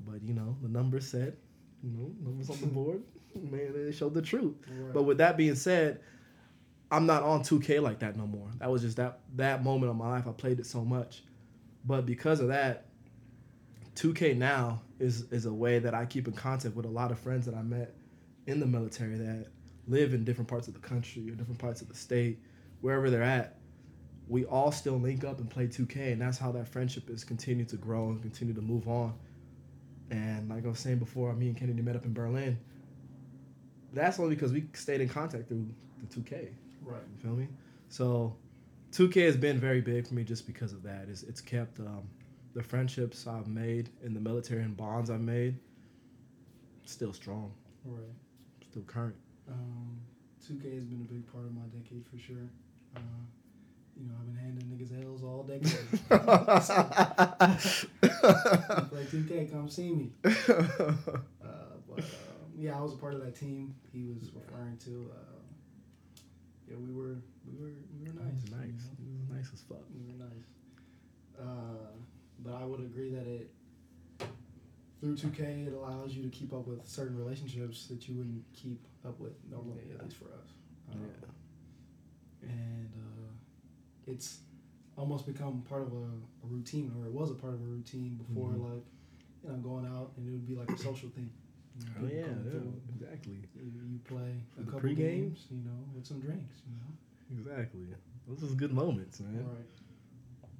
But 0.07 0.23
you 0.23 0.35
know, 0.35 0.57
the 0.63 0.69
numbers 0.69 1.07
said, 1.09 1.37
you 1.83 1.91
know, 1.91 2.13
numbers 2.23 2.49
on 2.51 2.61
the 2.61 2.67
board, 2.79 3.03
man, 3.35 3.73
they 3.75 3.91
showed 3.91 4.15
the 4.15 4.23
truth. 4.23 4.55
Right. 4.71 4.95
But 4.95 5.03
with 5.03 5.19
that 5.19 5.37
being 5.37 5.57
said, 5.57 6.01
I'm 6.93 7.07
not 7.07 7.25
on 7.25 7.43
2K 7.43 7.81
like 7.83 7.99
that 7.99 8.15
no 8.17 8.27
more. 8.29 8.49
That 8.59 8.71
was 8.71 8.83
just 8.83 8.97
that 8.99 9.19
that 9.35 9.65
moment 9.65 9.91
of 9.91 9.97
my 9.97 10.09
life. 10.09 10.29
I 10.29 10.33
played 10.33 10.61
it 10.61 10.67
so 10.67 10.85
much, 10.85 11.25
but 11.85 12.07
because 12.07 12.39
of 12.39 12.47
that, 12.49 12.87
2K 13.97 14.37
now 14.37 14.83
is 15.01 15.23
is 15.33 15.47
a 15.47 15.53
way 15.53 15.79
that 15.79 15.95
I 15.95 16.05
keep 16.07 16.29
in 16.29 16.35
contact 16.35 16.77
with 16.77 16.87
a 16.87 16.91
lot 16.91 17.11
of 17.11 17.19
friends 17.19 17.47
that 17.47 17.55
I 17.55 17.63
met 17.63 17.95
in 18.47 18.61
the 18.61 18.67
military 18.67 19.17
that 19.17 19.47
live 19.89 20.15
in 20.15 20.25
different 20.25 20.49
parts 20.49 20.69
of 20.69 20.75
the 20.75 20.81
country 20.81 21.29
or 21.29 21.35
different 21.35 21.59
parts 21.59 21.81
of 21.81 21.89
the 21.89 21.95
state, 21.95 22.39
wherever 22.81 23.11
they're 23.11 23.23
at, 23.23 23.59
we 24.29 24.45
all 24.45 24.73
still 24.73 24.99
link 24.99 25.25
up 25.25 25.39
and 25.39 25.49
play 25.49 25.67
2K, 25.67 26.13
and 26.13 26.21
that's 26.21 26.39
how 26.39 26.53
that 26.53 26.69
friendship 26.69 27.09
is 27.11 27.25
continued 27.25 27.69
to 27.69 27.77
grow 27.77 28.09
and 28.09 28.21
continue 28.21 28.55
to 28.55 28.61
move 28.61 28.89
on. 28.89 29.15
And 30.11 30.49
like 30.49 30.65
I 30.65 30.69
was 30.69 30.81
saying 30.81 30.99
before, 30.99 31.33
me 31.35 31.49
and 31.49 31.57
Kennedy 31.57 31.83
met 31.83 31.97
up 31.97 32.05
in 32.05 32.13
Berlin. 32.13 32.59
That's 33.93 34.19
only 34.19 34.35
because 34.35 34.53
we 34.53 34.67
stayed 34.75 35.01
in 35.01 35.09
contact 35.09 35.49
through 35.49 35.67
the 36.01 36.21
2K. 36.21 36.49
Right. 36.85 37.01
You 37.15 37.23
feel 37.23 37.33
me? 37.33 37.49
So, 37.89 38.37
2K 38.93 39.27
has 39.27 39.37
been 39.37 39.59
very 39.59 39.81
big 39.81 40.07
for 40.07 40.15
me 40.15 40.25
just 40.25 40.47
because 40.47 40.73
of 40.73 40.83
that. 40.83 41.07
It's, 41.09 41.23
it's 41.23 41.41
kept 41.41 41.81
um, 41.81 42.03
the 42.57 42.63
friendships 42.63 43.27
I've 43.27 43.47
made 43.47 43.91
in 44.03 44.15
the 44.15 44.21
military 44.21 44.63
and 44.63 44.75
bonds 44.75 45.11
I've 45.11 45.21
made 45.21 45.59
still 46.87 47.13
strong, 47.13 47.53
Right. 47.85 48.01
still 48.71 48.81
current. 48.83 49.15
Um, 49.47 50.01
2K 50.43 50.75
has 50.77 50.85
been 50.87 51.03
a 51.03 51.13
big 51.13 51.31
part 51.31 51.45
of 51.45 51.55
my 51.55 51.67
decade 51.67 52.07
for 52.11 52.17
sure. 52.17 52.49
Uh, 52.97 53.01
you 54.01 54.07
know, 54.09 54.15
I've 54.19 54.27
been 54.27 54.37
handing 54.37 54.65
niggas 54.71 55.05
L's 55.05 55.23
all 55.23 55.43
decade. 55.43 55.77
play 58.91 59.05
2K, 59.05 59.51
come 59.53 59.69
see 59.69 59.91
me. 59.91 60.13
Uh, 61.47 61.77
but 61.89 61.99
um, 62.01 62.51
yeah, 62.59 62.77
I 62.77 62.81
was 62.81 62.93
a 62.93 62.97
part 62.97 63.15
of 63.15 63.21
that 63.25 63.37
team 63.37 63.75
he 63.93 64.03
was 64.05 64.31
referring 64.35 64.77
to. 64.79 65.11
Uh, 65.15 65.41
yeah, 66.69 66.77
we 66.77 66.93
were 66.93 67.17
we 67.47 67.55
were 67.63 67.73
we 68.01 68.07
were 68.09 68.15
nice. 68.21 68.43
Nice. 68.51 68.89
you 68.99 69.15
was 69.19 69.29
nice 69.31 69.51
as 69.55 69.61
fuck. 69.61 69.85
We 69.95 70.03
were 70.07 70.19
nice. 70.25 70.47
Uh, 71.39 71.93
but 72.41 72.55
I 72.55 72.65
would 72.65 72.81
agree 72.81 73.11
that 73.11 73.27
it 73.27 73.51
through 75.01 75.17
2K 75.17 75.67
it 75.67 75.73
allows 75.75 76.15
you 76.15 76.23
to 76.23 76.29
keep 76.31 76.53
up 76.53 76.67
with 76.67 76.87
certain 76.87 77.17
relationships 77.19 77.87
that 77.87 78.09
you 78.09 78.15
wouldn't 78.17 78.45
keep 78.55 78.81
up 79.07 79.19
with 79.21 79.33
normally, 79.51 79.83
Yeah. 79.89 79.97
at 79.97 80.05
least 80.05 80.17
for 80.17 80.27
us. 80.27 80.49
Um, 80.93 81.01
Yeah. 81.03 82.49
and 82.51 82.89
uh, 82.97 83.31
it's 84.07 84.41
almost 84.97 85.27
become 85.27 85.63
part 85.69 85.83
of 85.83 85.93
a, 85.93 85.97
a 86.45 86.47
routine, 86.47 86.93
or 86.99 87.07
it 87.07 87.13
was 87.13 87.31
a 87.31 87.35
part 87.35 87.53
of 87.55 87.61
a 87.61 87.65
routine 87.65 88.15
before, 88.17 88.51
Mhm. 88.53 88.63
like 88.75 88.85
you 89.45 89.51
know, 89.51 89.57
going 89.59 89.87
out 89.87 90.13
and 90.17 90.27
it 90.27 90.33
would 90.33 90.47
be 90.47 90.55
like 90.57 90.71
a 90.71 90.79
social 90.79 91.09
thing. 91.11 91.31
You 91.79 91.85
know, 91.85 91.93
Oh 92.01 92.07
yeah, 92.07 92.53
yeah, 92.55 92.95
exactly, 92.95 93.37
You, 93.55 93.71
you 93.93 93.99
play 94.05 94.33
For 94.55 94.63
a 94.63 94.65
couple 94.65 94.81
pregame? 94.89 94.97
games, 94.97 95.47
you 95.51 95.59
know, 95.59 95.85
with 95.95 96.07
some 96.07 96.21
drinks, 96.21 96.57
you 96.67 96.73
know. 96.81 97.41
exactly. 97.51 97.87
Those 98.27 98.41
was 98.41 98.55
good 98.55 98.73
moments, 98.73 99.21
man. 99.21 99.47
Right. 99.47 99.67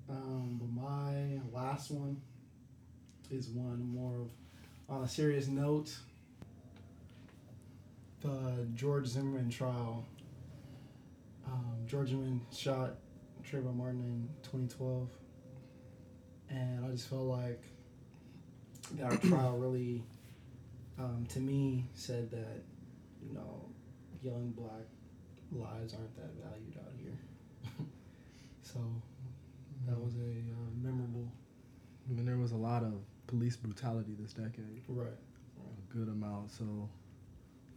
Um, 0.09 0.61
but 0.61 0.71
my 0.71 1.41
last 1.53 1.91
one 1.91 2.21
is 3.31 3.49
one 3.49 3.93
more 3.93 4.21
of 4.21 4.31
on 4.89 5.03
a 5.03 5.09
serious 5.09 5.49
note. 5.49 5.97
The 8.21 8.67
George 8.75 9.07
Zimmerman 9.07 9.51
trial. 9.51 10.05
Um, 11.47 11.77
George 11.87 12.09
Zimmerman 12.09 12.41
shot 12.53 12.95
Trayvon 13.49 13.77
Martin 13.77 14.01
in 14.01 14.29
2012, 14.43 15.09
and 16.51 16.85
I 16.85 16.91
just 16.91 17.09
felt 17.09 17.23
like 17.23 17.63
that 18.95 19.23
trial 19.23 19.57
really, 19.59 20.03
um, 20.99 21.27
to 21.31 21.39
me, 21.39 21.85
said 21.95 22.31
that 22.31 22.63
you 23.25 23.35
know, 23.35 23.69
young 24.23 24.51
black 24.57 24.87
lives 25.53 25.95
aren't 25.95 26.17
that 26.17 26.33
valued 26.43 26.77
out 26.79 26.93
here. 26.99 27.19
so 28.63 28.81
that 29.87 29.99
was 29.99 30.15
a 30.17 30.19
uh, 30.19 30.71
memorable. 30.83 31.29
I 32.09 32.13
mean, 32.13 32.27
there 32.27 32.37
was 32.37 32.53
a 32.53 32.57
lot 32.57 32.83
of 32.83 32.95
police 33.27 33.57
brutality 33.57 34.15
this 34.19 34.33
decade. 34.33 34.83
Right. 34.89 35.09
a 35.09 35.93
good 35.97 36.09
amount. 36.09 36.51
So, 36.53 36.89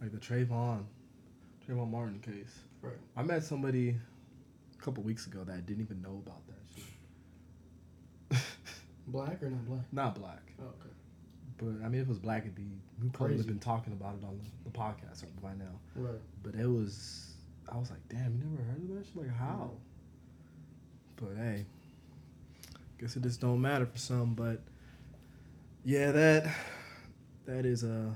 like 0.00 0.12
the 0.12 0.18
Trayvon, 0.18 0.84
Trayvon 1.68 1.90
Martin 1.90 2.20
case. 2.20 2.60
Right. 2.82 2.94
I 3.16 3.22
met 3.22 3.42
somebody 3.44 3.96
a 4.78 4.82
couple 4.82 5.02
weeks 5.02 5.26
ago 5.26 5.44
that 5.44 5.66
didn't 5.66 5.82
even 5.82 6.00
know 6.02 6.22
about 6.24 6.42
that 6.46 6.62
shit. 6.74 8.42
Black 9.08 9.42
or 9.42 9.50
not 9.50 9.66
black? 9.66 9.80
Not 9.92 10.14
black, 10.14 10.42
Oh, 10.60 10.64
okay. 10.66 10.90
but 11.58 11.84
I 11.84 11.88
mean, 11.88 12.00
if 12.00 12.06
it 12.06 12.08
was 12.08 12.18
black, 12.18 12.42
it'd 12.42 12.54
be 12.54 12.68
we 13.02 13.08
probably 13.08 13.34
would 13.36 13.40
have 13.40 13.48
been 13.48 13.58
talking 13.58 13.92
about 13.92 14.14
it 14.14 14.24
on 14.24 14.38
the, 14.38 14.70
the 14.70 14.78
podcast 14.78 15.24
by 15.42 15.54
now. 15.54 15.80
Right. 15.96 16.20
But 16.44 16.54
it 16.54 16.66
was, 16.68 17.32
I 17.72 17.76
was 17.76 17.90
like, 17.90 18.00
damn, 18.08 18.36
you 18.36 18.44
never 18.44 18.62
heard 18.62 18.82
of 18.82 18.96
that 18.96 19.06
shit? 19.06 19.16
Like 19.16 19.36
how? 19.36 19.70
But 21.16 21.36
hey, 21.36 21.64
guess 23.00 23.16
it 23.16 23.22
just 23.22 23.40
don't 23.40 23.60
matter 23.60 23.86
for 23.86 23.98
some. 23.98 24.34
But 24.34 24.60
yeah, 25.84 26.12
that 26.12 26.54
that 27.46 27.64
is 27.64 27.82
a 27.82 28.14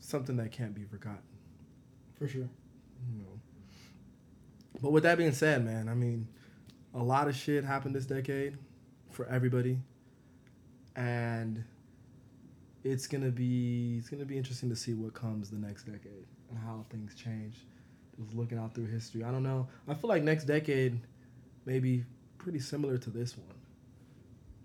something 0.00 0.36
that 0.36 0.52
can't 0.52 0.74
be 0.74 0.84
forgotten. 0.84 1.22
For 2.18 2.26
sure. 2.26 2.48
you 3.12 3.18
know. 3.18 3.40
But 4.82 4.92
with 4.92 5.04
that 5.04 5.18
being 5.18 5.32
said, 5.32 5.64
man, 5.64 5.88
I 5.88 5.94
mean, 5.94 6.28
a 6.94 7.02
lot 7.02 7.28
of 7.28 7.36
shit 7.36 7.64
happened 7.64 7.94
this 7.94 8.06
decade 8.06 8.58
for 9.10 9.26
everybody, 9.26 9.78
and 10.96 11.64
it's 12.84 13.06
gonna 13.06 13.30
be 13.30 13.96
it's 13.98 14.08
gonna 14.08 14.24
be 14.24 14.36
interesting 14.36 14.68
to 14.70 14.76
see 14.76 14.94
what 14.94 15.14
comes 15.14 15.50
the 15.50 15.56
next 15.56 15.84
decade 15.84 16.26
and 16.50 16.58
how 16.58 16.84
things 16.90 17.14
change. 17.14 17.64
Just 18.18 18.34
looking 18.34 18.58
out 18.58 18.74
through 18.74 18.86
history, 18.86 19.22
I 19.22 19.30
don't 19.30 19.42
know. 19.42 19.68
I 19.86 19.94
feel 19.94 20.08
like 20.08 20.22
next 20.22 20.44
decade 20.44 21.00
may 21.66 21.78
be 21.78 22.04
pretty 22.38 22.60
similar 22.60 22.98
to 22.98 23.10
this 23.10 23.36
one, 23.36 23.56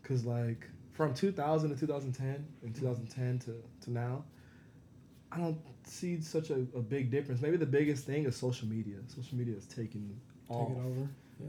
cause 0.03 0.25
like 0.25 0.67
from 0.93 1.13
2000 1.13 1.69
to 1.69 1.75
2010 1.79 2.45
and 2.63 2.75
2010 2.75 3.39
to 3.39 3.55
to 3.85 3.91
now, 3.91 4.23
I 5.31 5.37
don't 5.37 5.57
see 5.83 6.21
such 6.21 6.49
a, 6.49 6.65
a 6.75 6.81
big 6.81 7.09
difference. 7.09 7.41
Maybe 7.41 7.57
the 7.57 7.65
biggest 7.65 8.05
thing 8.05 8.25
is 8.25 8.35
social 8.35 8.67
media. 8.67 8.97
Social 9.07 9.37
media 9.37 9.55
is 9.55 9.65
taking 9.65 10.19
off. 10.49 10.67
Take 10.67 10.77
it 10.77 10.79
over. 10.79 11.09
Yeah. 11.39 11.47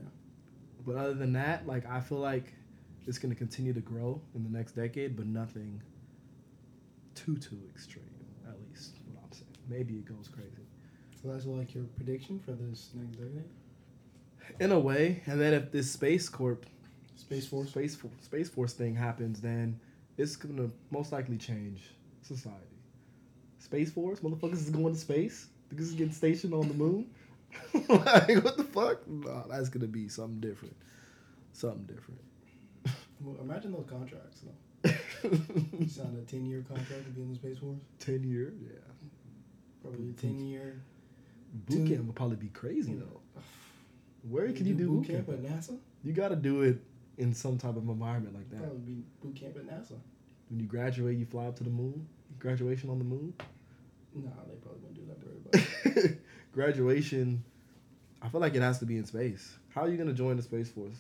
But 0.87 0.97
other 0.97 1.15
than 1.15 1.33
that, 1.35 1.67
like 1.67 1.87
I 1.89 2.01
feel 2.01 2.19
like 2.19 2.55
it's 3.07 3.19
gonna 3.19 3.35
continue 3.35 3.73
to 3.73 3.81
grow 3.81 4.21
in 4.35 4.45
the 4.45 4.51
next 4.51 4.73
decade, 4.73 5.17
but 5.17 5.27
nothing 5.27 5.83
too 7.15 7.37
too 7.37 7.59
extreme. 7.71 8.05
At 8.47 8.55
least 8.69 8.97
what 9.13 9.25
I'm 9.25 9.33
saying. 9.33 9.57
Maybe 9.69 9.95
it 9.95 10.05
goes 10.05 10.29
crazy. 10.29 10.67
So 11.21 11.29
that's 11.29 11.47
like 11.47 11.75
your 11.75 11.85
prediction 11.97 12.41
for 12.41 12.53
this 12.53 12.91
next 12.95 13.17
decade. 13.17 13.49
In 14.61 14.73
a 14.73 14.79
way, 14.79 15.23
and 15.27 15.41
then 15.41 15.55
if 15.55 15.73
this 15.73 15.91
space 15.91 16.29
corp 16.29 16.67
Space 17.17 17.47
Force. 17.47 17.71
space 17.71 17.95
Force, 17.95 18.13
space 18.21 18.49
force 18.49 18.73
thing 18.75 18.95
happens, 18.95 19.41
then 19.41 19.81
it's 20.19 20.37
gonna 20.37 20.69
most 20.91 21.13
likely 21.13 21.39
change 21.39 21.83
society. 22.21 22.59
Space 23.59 23.91
Force, 23.91 24.21
motherfuckers 24.21 24.55
is 24.55 24.71
going 24.71 24.93
to 24.93 25.01
space. 25.01 25.47
Niggas 25.73 25.81
is 25.81 25.93
getting 25.93 26.13
stationed 26.13 26.53
on 26.53 26.69
the 26.69 26.75
moon. 26.75 27.11
like 27.89 28.45
what 28.45 28.57
the 28.57 28.65
fuck? 28.65 29.09
Nah, 29.09 29.47
that's 29.49 29.69
gonna 29.69 29.87
be 29.87 30.09
something 30.09 30.41
different. 30.41 30.77
Something 31.53 31.85
different. 31.85 32.21
Well, 33.21 33.37
imagine 33.41 33.73
those 33.73 33.87
contracts 33.89 34.41
though. 34.41 34.91
You 35.79 35.89
signed 35.89 36.19
a 36.19 36.31
ten 36.31 36.45
year 36.45 36.65
contract 36.69 37.05
to 37.05 37.11
be 37.11 37.23
in 37.23 37.31
the 37.31 37.37
Space 37.37 37.59
Force. 37.59 37.79
Ten 38.01 38.25
year, 38.25 38.53
yeah. 38.61 38.79
Probably 39.81 40.01
a 40.01 40.03
Boot 40.03 40.19
ten 40.19 40.41
year. 40.41 40.83
Boot 41.55 41.89
camp 41.89 42.07
would 42.07 42.17
probably 42.17 42.37
be 42.37 42.49
crazy 42.49 42.95
though. 42.95 43.21
Where 44.29 44.51
can 44.53 44.67
you 44.67 44.75
do 44.75 44.89
boot 44.89 45.07
camp? 45.07 45.29
at 45.29 45.43
NASA? 45.43 45.79
You 46.05 46.13
got 46.13 46.29
to 46.29 46.37
do 46.37 46.63
it 46.63 46.79
in 47.19 47.35
some 47.35 47.59
type 47.59 47.77
of 47.77 47.89
environment 47.89 48.35
like 48.35 48.49
that. 48.51 48.61
Probably 48.61 48.79
be 48.79 49.05
boot 49.23 49.37
camp 49.37 49.57
at 49.57 49.67
NASA. 49.67 49.99
When 50.49 50.61
you 50.61 50.67
graduate, 50.67 51.19
you 51.19 51.27
fly 51.27 51.47
up 51.47 51.57
to 51.57 51.65
the 51.65 51.71
moon. 51.71 52.07
Graduation 52.39 52.91
on 52.91 52.99
the 52.99 53.05
moon. 53.05 53.35
Nah, 54.15 54.31
they 54.49 54.55
probably 54.57 54.81
wouldn't 54.81 54.95
do 54.95 55.07
that 55.07 55.21
for 55.21 55.97
everybody. 55.99 56.19
Graduation, 56.53 57.43
I 58.21 58.29
feel 58.29 58.41
like 58.41 58.55
it 58.55 58.63
has 58.63 58.79
to 58.81 58.87
be 58.87 58.97
in 58.97 59.05
space. 59.07 59.57
How 59.71 59.83
are 59.83 59.89
you 59.89 59.97
gonna 59.97 60.13
join 60.13 60.37
the 60.37 60.43
space 60.43 60.71
force 60.71 60.97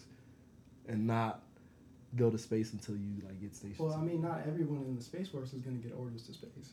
and 0.88 1.06
not 1.06 1.42
go 2.16 2.30
to 2.30 2.38
space 2.38 2.72
until 2.72 2.96
you 2.96 3.22
like 3.24 3.40
get 3.40 3.54
stationed? 3.54 3.78
well, 3.86 3.94
I 3.94 4.02
mean, 4.02 4.22
not 4.22 4.42
everyone 4.46 4.82
in 4.84 4.96
the 4.96 5.02
Space 5.02 5.28
Force 5.28 5.52
is 5.52 5.60
gonna 5.62 5.76
get 5.76 5.92
orders 5.94 6.22
to 6.26 6.32
space. 6.32 6.72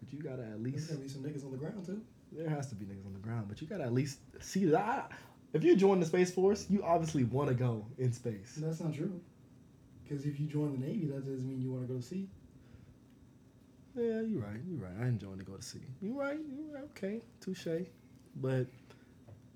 but 0.00 0.12
you 0.12 0.22
gotta 0.22 0.42
at 0.44 0.62
least. 0.62 0.88
There's 0.88 0.98
gonna 0.98 1.00
be 1.00 1.08
some 1.08 1.22
niggas 1.22 1.44
on 1.44 1.52
the 1.52 1.58
ground 1.58 1.84
too. 1.86 2.00
there 2.32 2.48
has 2.48 2.68
to 2.68 2.74
be 2.74 2.84
niggas 2.84 3.06
on 3.06 3.12
the 3.14 3.18
ground. 3.20 3.46
But 3.48 3.60
you 3.60 3.66
gotta 3.66 3.84
at 3.84 3.92
least 3.94 4.18
see 4.40 4.66
that. 4.66 5.10
If 5.52 5.62
you 5.64 5.76
join 5.76 6.00
the 6.00 6.06
space 6.06 6.30
force, 6.32 6.66
you 6.70 6.82
obviously 6.82 7.24
want 7.24 7.48
to 7.48 7.54
go 7.54 7.84
in 7.98 8.12
space. 8.12 8.54
That's 8.56 8.80
not 8.80 8.94
true. 8.94 9.20
Because 10.02 10.24
if 10.24 10.40
you 10.40 10.46
join 10.46 10.72
the 10.72 10.86
Navy, 10.86 11.06
that 11.06 11.26
doesn't 11.26 11.46
mean 11.46 11.60
you 11.60 11.70
want 11.72 11.86
to 11.86 11.92
go 11.92 11.98
to 12.00 12.04
sea. 12.04 12.28
Yeah, 13.94 14.22
you're 14.22 14.40
right. 14.40 14.60
You're 14.66 14.78
right. 14.80 14.92
I 15.02 15.06
enjoy 15.06 15.34
to 15.34 15.44
go 15.44 15.54
to 15.54 15.62
sea. 15.62 15.80
You're 16.00 16.14
right. 16.14 16.38
You're 16.50 16.74
right. 16.74 16.84
Okay, 16.96 17.20
touche. 17.40 17.66
But 18.36 18.66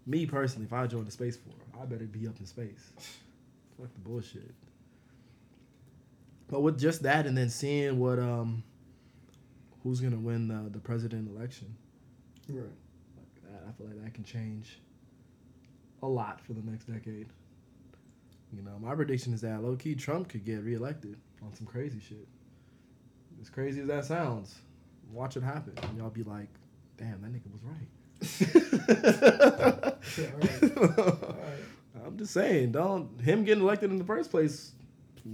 me 0.06 0.26
personally, 0.26 0.66
if 0.66 0.72
I 0.74 0.87
join 0.87 1.06
the 1.06 1.11
space 1.11 1.37
force, 1.38 1.56
I 1.80 1.87
better 1.87 2.04
be 2.04 2.26
up 2.28 2.38
in 2.38 2.46
space. 2.46 2.92
Fuck 3.78 3.92
the 3.94 4.00
bullshit. 4.00 4.54
But 6.48 6.61
with 6.61 6.78
just 6.78 7.02
that, 7.02 7.26
and 7.26 7.37
then 7.37 7.48
seeing 7.48 7.98
what 7.98 8.18
um, 8.18 8.62
who's 9.82 10.00
gonna 10.00 10.16
win 10.18 10.48
the 10.48 10.68
the 10.70 10.78
president 10.78 11.35
election, 11.35 11.74
Right. 12.48 12.62
like 13.16 13.42
that, 13.52 13.62
I 13.68 13.72
feel 13.72 13.87
like 13.88 14.02
that 14.04 14.14
can 14.14 14.22
change 14.24 14.78
a 16.07 16.09
lot 16.09 16.40
for 16.40 16.53
the 16.53 16.62
next 16.62 16.85
decade. 16.85 17.27
You 18.53 18.62
know, 18.62 18.79
my 18.81 18.95
prediction 18.95 19.35
is 19.35 19.40
that 19.42 19.62
low 19.62 19.77
key 19.77 19.95
Trump 19.95 20.29
could 20.29 20.45
get 20.45 20.62
reelected 20.62 21.16
on 21.42 21.53
some 21.55 21.66
crazy 21.66 22.01
shit. 22.01 22.27
As 23.40 23.51
crazy 23.51 23.81
as 23.83 23.88
that 23.88 24.05
sounds, 24.05 24.55
watch 25.12 25.37
it 25.37 25.42
happen, 25.42 25.75
and 25.83 25.99
y'all 25.99 26.09
be 26.11 26.23
like, 26.23 26.49
"Damn, 26.97 27.21
that 27.23 27.33
nigga 27.33 27.53
was 27.53 27.62
right." 27.64 27.88
Yeah, 30.19 30.31
right. 30.37 30.62
Right. 31.97 32.07
I'm 32.07 32.16
just 32.16 32.33
saying, 32.33 32.73
don't 32.73 33.21
him 33.21 33.45
getting 33.45 33.62
elected 33.64 33.90
in 33.90 33.99
the 33.99 34.05
first 34.05 34.31
place 34.31 34.73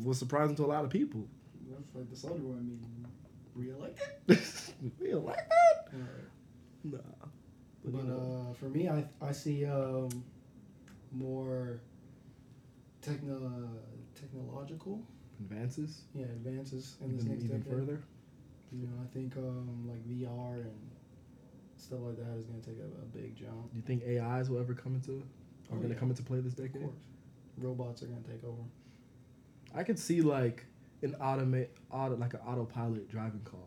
was 0.03 0.19
surprising 0.19 0.57
to 0.57 0.65
a 0.65 0.67
lot 0.67 0.85
of 0.85 0.91
people. 0.91 1.27
That's 1.69 1.95
like 1.95 2.09
the 2.09 2.17
Soldier 2.17 2.41
Boy. 2.43 2.55
I 2.55 2.61
mean, 2.61 3.07
re-elected. 3.55 4.07
we 5.01 5.11
elected? 5.11 5.45
All 5.93 6.01
right. 6.01 6.09
Nah. 6.85 6.99
But, 7.85 7.93
But 7.93 8.05
you 8.05 8.09
know, 8.09 8.47
uh, 8.51 8.55
for 8.55 8.69
me, 8.69 8.89
I 8.89 9.05
I 9.21 9.33
see 9.33 9.67
um, 9.67 10.09
more 11.12 11.81
techno 13.01 13.68
technological 14.18 15.01
advances 15.40 16.03
yeah 16.14 16.25
advances 16.27 16.96
in 17.01 17.12
this 17.16 17.25
even, 17.25 17.33
next 17.33 17.44
even 17.44 17.61
decade. 17.61 17.72
further. 17.79 18.03
You 18.75 18.87
know, 18.87 18.94
I 19.03 19.07
think 19.12 19.37
um, 19.37 19.87
like 19.87 20.03
VR 20.09 20.55
and 20.62 20.90
stuff 21.77 21.98
like 22.03 22.16
that 22.16 22.38
is 22.38 22.46
gonna 22.46 22.62
take 22.62 22.79
a, 22.79 23.03
a 23.03 23.07
big 23.14 23.37
jump. 23.37 23.70
Do 23.70 23.77
you 23.77 23.83
think 23.83 24.03
AIs 24.05 24.48
will 24.48 24.61
ever 24.61 24.72
come 24.75 24.94
into 24.94 25.18
are 25.70 25.75
Oh, 25.75 25.77
going 25.77 25.88
to 25.88 25.94
yeah. 25.94 26.01
come 26.01 26.11
into 26.11 26.22
play 26.22 26.40
this 26.40 26.53
Of 26.55 26.59
decade? 26.66 26.83
course, 26.83 26.96
robots 27.59 28.03
are 28.03 28.07
gonna 28.07 28.22
take 28.22 28.42
over. 28.44 28.62
I 29.75 29.83
could 29.85 29.98
see 29.98 30.22
like 30.22 30.64
an 31.03 31.14
automate 31.20 31.68
auto 31.90 32.16
like 32.16 32.33
an 32.35 32.40
autopilot 32.46 33.09
driving 33.11 33.40
car 33.44 33.61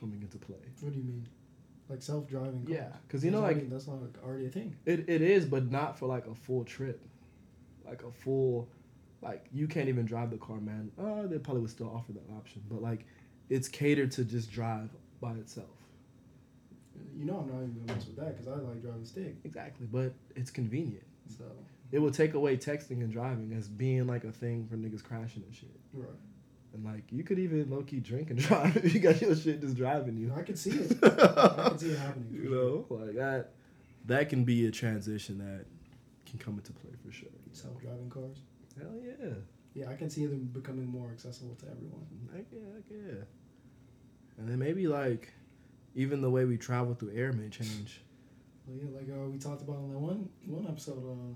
coming 0.00 0.22
into 0.22 0.38
play. 0.38 0.56
What 0.80 0.92
do 0.94 0.98
you 0.98 1.04
mean? 1.04 1.26
Like 1.88 2.02
self-driving? 2.02 2.64
Cars? 2.66 2.76
Yeah, 2.76 2.88
because 3.06 3.24
you 3.24 3.30
know 3.30 3.40
like 3.40 3.56
already, 3.56 3.66
that's 3.68 3.86
not 3.86 3.98
already 4.22 4.46
a 4.46 4.50
thing. 4.50 4.76
It, 4.84 5.08
it 5.08 5.22
is, 5.22 5.46
but 5.46 5.70
not 5.70 5.98
for 5.98 6.06
like 6.06 6.26
a 6.26 6.34
full 6.34 6.64
trip. 6.64 7.00
Like 7.86 8.02
a 8.02 8.10
full, 8.10 8.68
like 9.22 9.46
you 9.52 9.66
can't 9.66 9.88
even 9.88 10.04
drive 10.04 10.30
the 10.30 10.36
car, 10.36 10.60
man. 10.60 10.90
Uh, 10.98 11.26
they 11.26 11.38
probably 11.38 11.62
would 11.62 11.70
still 11.70 11.90
offer 11.94 12.12
that 12.12 12.28
option, 12.36 12.62
but 12.68 12.82
like 12.82 13.06
it's 13.48 13.68
catered 13.68 14.10
to 14.12 14.24
just 14.24 14.50
drive 14.50 14.90
by 15.20 15.32
itself. 15.32 15.66
You 17.16 17.24
know, 17.24 17.38
I'm 17.38 17.48
not 17.48 17.62
even 17.62 17.74
gonna 17.80 17.94
mess 17.94 18.06
with 18.06 18.16
that 18.16 18.36
because 18.36 18.48
I 18.48 18.60
like 18.62 18.82
driving 18.82 19.04
stick. 19.04 19.36
Exactly, 19.44 19.86
but 19.90 20.12
it's 20.36 20.50
convenient. 20.50 21.04
So 21.36 21.44
It 21.90 22.00
will 22.00 22.10
take 22.10 22.34
away 22.34 22.56
texting 22.56 23.00
and 23.00 23.10
driving 23.10 23.52
as 23.56 23.68
being 23.68 24.06
like 24.06 24.24
a 24.24 24.32
thing 24.32 24.66
for 24.68 24.76
niggas 24.76 25.02
crashing 25.02 25.42
and 25.42 25.54
shit. 25.54 25.70
right, 25.94 26.08
And 26.78 26.86
like 26.86 27.04
you 27.10 27.24
could 27.24 27.40
even 27.40 27.68
low 27.70 27.82
key 27.82 27.98
drink 27.98 28.30
and 28.30 28.38
drive 28.48 28.76
if 28.76 28.94
you 28.94 29.00
got 29.00 29.20
your 29.20 29.34
shit 29.34 29.60
just 29.60 29.76
driving 29.76 30.16
you. 30.16 30.32
I 30.36 30.42
can 30.42 30.54
see 30.54 30.70
it. 30.70 30.96
I 31.02 31.68
can 31.70 31.78
see 31.78 31.90
it 31.90 31.98
happening. 31.98 32.28
for 32.30 32.36
you 32.36 32.44
sure. 32.44 32.54
know, 32.54 32.86
like 33.04 33.16
that. 33.16 33.50
That 34.06 34.28
can 34.28 34.44
be 34.44 34.66
a 34.66 34.70
transition 34.70 35.38
that 35.38 35.66
can 36.24 36.38
come 36.38 36.54
into 36.54 36.72
play 36.72 36.92
for 37.04 37.12
sure. 37.12 37.28
Self-driving 37.52 38.08
cars. 38.08 38.38
Hell 38.78 38.94
yeah. 39.04 39.30
Yeah, 39.74 39.90
I 39.90 39.96
can 39.96 40.08
see 40.08 40.24
them 40.24 40.48
becoming 40.52 40.86
more 40.86 41.10
accessible 41.10 41.56
to 41.56 41.66
everyone. 41.66 42.06
Heck 42.34 42.46
yeah, 42.52 42.60
heck 42.74 42.84
yeah. 42.90 43.24
And 44.38 44.48
then 44.48 44.58
maybe 44.58 44.86
like 44.86 45.32
even 45.96 46.20
the 46.20 46.30
way 46.30 46.44
we 46.44 46.56
travel 46.56 46.94
through 46.94 47.12
air 47.14 47.32
may 47.32 47.48
change. 47.48 48.02
Well, 48.66 48.78
yeah, 48.78 48.96
like 48.96 49.08
uh, 49.10 49.28
we 49.28 49.38
talked 49.38 49.62
about 49.62 49.78
in 49.78 49.90
that 49.90 49.98
one 49.98 50.28
one 50.46 50.66
episode. 50.68 50.98
Uh, 50.98 51.34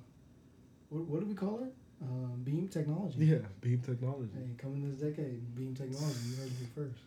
what, 0.88 1.04
what 1.04 1.20
do 1.20 1.26
we 1.26 1.34
call 1.34 1.64
it? 1.64 1.74
Um, 2.02 2.40
beam 2.42 2.68
technology. 2.68 3.26
Yeah, 3.26 3.38
beam 3.60 3.80
technology. 3.80 4.30
Hey, 4.34 4.54
coming 4.58 4.90
this 4.90 5.00
decade, 5.00 5.54
beam 5.54 5.74
technology. 5.74 6.18
You 6.30 6.36
heard 6.36 6.46
it 6.46 6.68
first. 6.74 7.02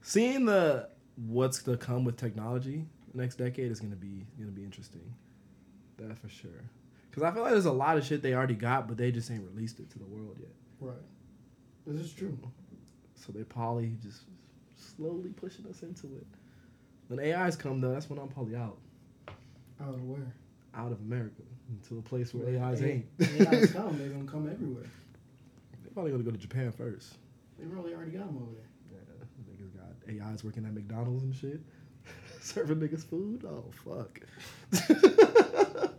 Seeing 0.00 0.46
the 0.46 0.88
what's 1.26 1.62
to 1.64 1.76
come 1.76 2.04
with 2.04 2.16
technology 2.16 2.86
next 3.14 3.36
decade 3.36 3.70
is 3.70 3.80
gonna 3.80 3.96
be 3.96 4.26
gonna 4.38 4.50
be 4.50 4.64
interesting. 4.64 5.14
That 5.98 6.18
for 6.18 6.28
sure. 6.28 6.70
Cause 7.12 7.22
I 7.24 7.32
feel 7.32 7.42
like 7.42 7.52
there's 7.52 7.66
a 7.66 7.72
lot 7.72 7.96
of 7.96 8.04
shit 8.04 8.22
they 8.22 8.34
already 8.34 8.54
got, 8.54 8.86
but 8.86 8.96
they 8.96 9.10
just 9.10 9.30
ain't 9.30 9.42
released 9.42 9.80
it 9.80 9.90
to 9.90 9.98
the 9.98 10.04
world 10.04 10.36
yet. 10.38 10.50
Right. 10.78 10.96
This 11.86 12.00
is 12.00 12.12
true. 12.12 12.38
So 13.16 13.32
they 13.32 13.42
probably 13.42 13.96
just 14.00 14.22
slowly 14.76 15.30
pushing 15.30 15.66
us 15.66 15.82
into 15.82 16.06
it. 16.06 16.26
When 17.08 17.18
AIs 17.18 17.56
come 17.56 17.80
though, 17.80 17.92
that's 17.92 18.08
when 18.08 18.18
I'm 18.18 18.28
probably 18.28 18.54
out. 18.54 18.78
Out 19.80 19.94
of 19.94 20.04
where? 20.04 20.32
Out 20.74 20.92
of 20.92 21.00
America. 21.00 21.42
Into 21.68 21.98
a 21.98 22.02
place 22.02 22.32
where 22.32 22.46
Well, 22.46 22.64
AIs 22.64 22.80
A- 22.80 22.86
ain't. 22.86 23.06
AIs 23.20 23.72
come. 23.72 23.98
They're 23.98 24.08
gonna 24.08 24.24
come 24.30 24.48
everywhere. 24.50 24.84
They're 25.82 25.92
probably 25.92 26.12
gonna 26.12 26.22
go 26.24 26.30
to 26.30 26.38
Japan 26.38 26.72
first. 26.72 27.16
They 27.58 27.66
really 27.66 27.92
already 27.94 28.12
got 28.12 28.26
them 28.26 28.36
over 28.36 28.52
there. 28.52 28.68
Yeah, 28.90 29.00
niggas 29.52 29.74
got 29.76 29.92
AIs 30.32 30.44
working 30.44 30.64
at 30.64 30.72
McDonald's 30.72 31.24
and 31.24 31.34
shit. 31.34 31.60
Serving 32.40 32.78
niggas 32.78 33.04
food? 33.04 33.44
Oh, 33.44 33.64
fuck. 33.84 34.20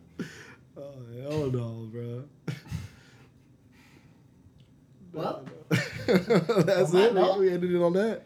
oh, 0.77 0.93
hell 1.21 1.51
no, 1.51 1.87
bro. 1.91 2.23
Well, 5.11 5.43
that's 6.07 6.93
it. 6.93 7.13
note- 7.15 7.39
We 7.39 7.49
ended 7.51 7.71
it 7.73 7.81
on 7.81 7.93
that. 7.93 8.21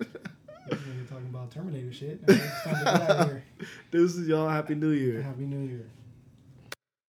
We're 0.70 0.78
talking 1.10 1.28
about 1.30 1.50
Terminator 1.50 1.94
shit. 1.94 2.28
Now 2.28 2.34
It's 2.36 2.64
time 2.64 2.76
to 2.76 2.84
get 2.84 2.88
out 2.88 3.10
of 3.10 3.28
here. 3.30 3.44
Deuces, 3.92 4.28
y'all. 4.28 4.50
Happy 4.50 4.76
New 4.76 4.90
Year. 4.92 5.22
Happy 5.22 5.44
New 5.46 5.66
Year. 5.68 5.86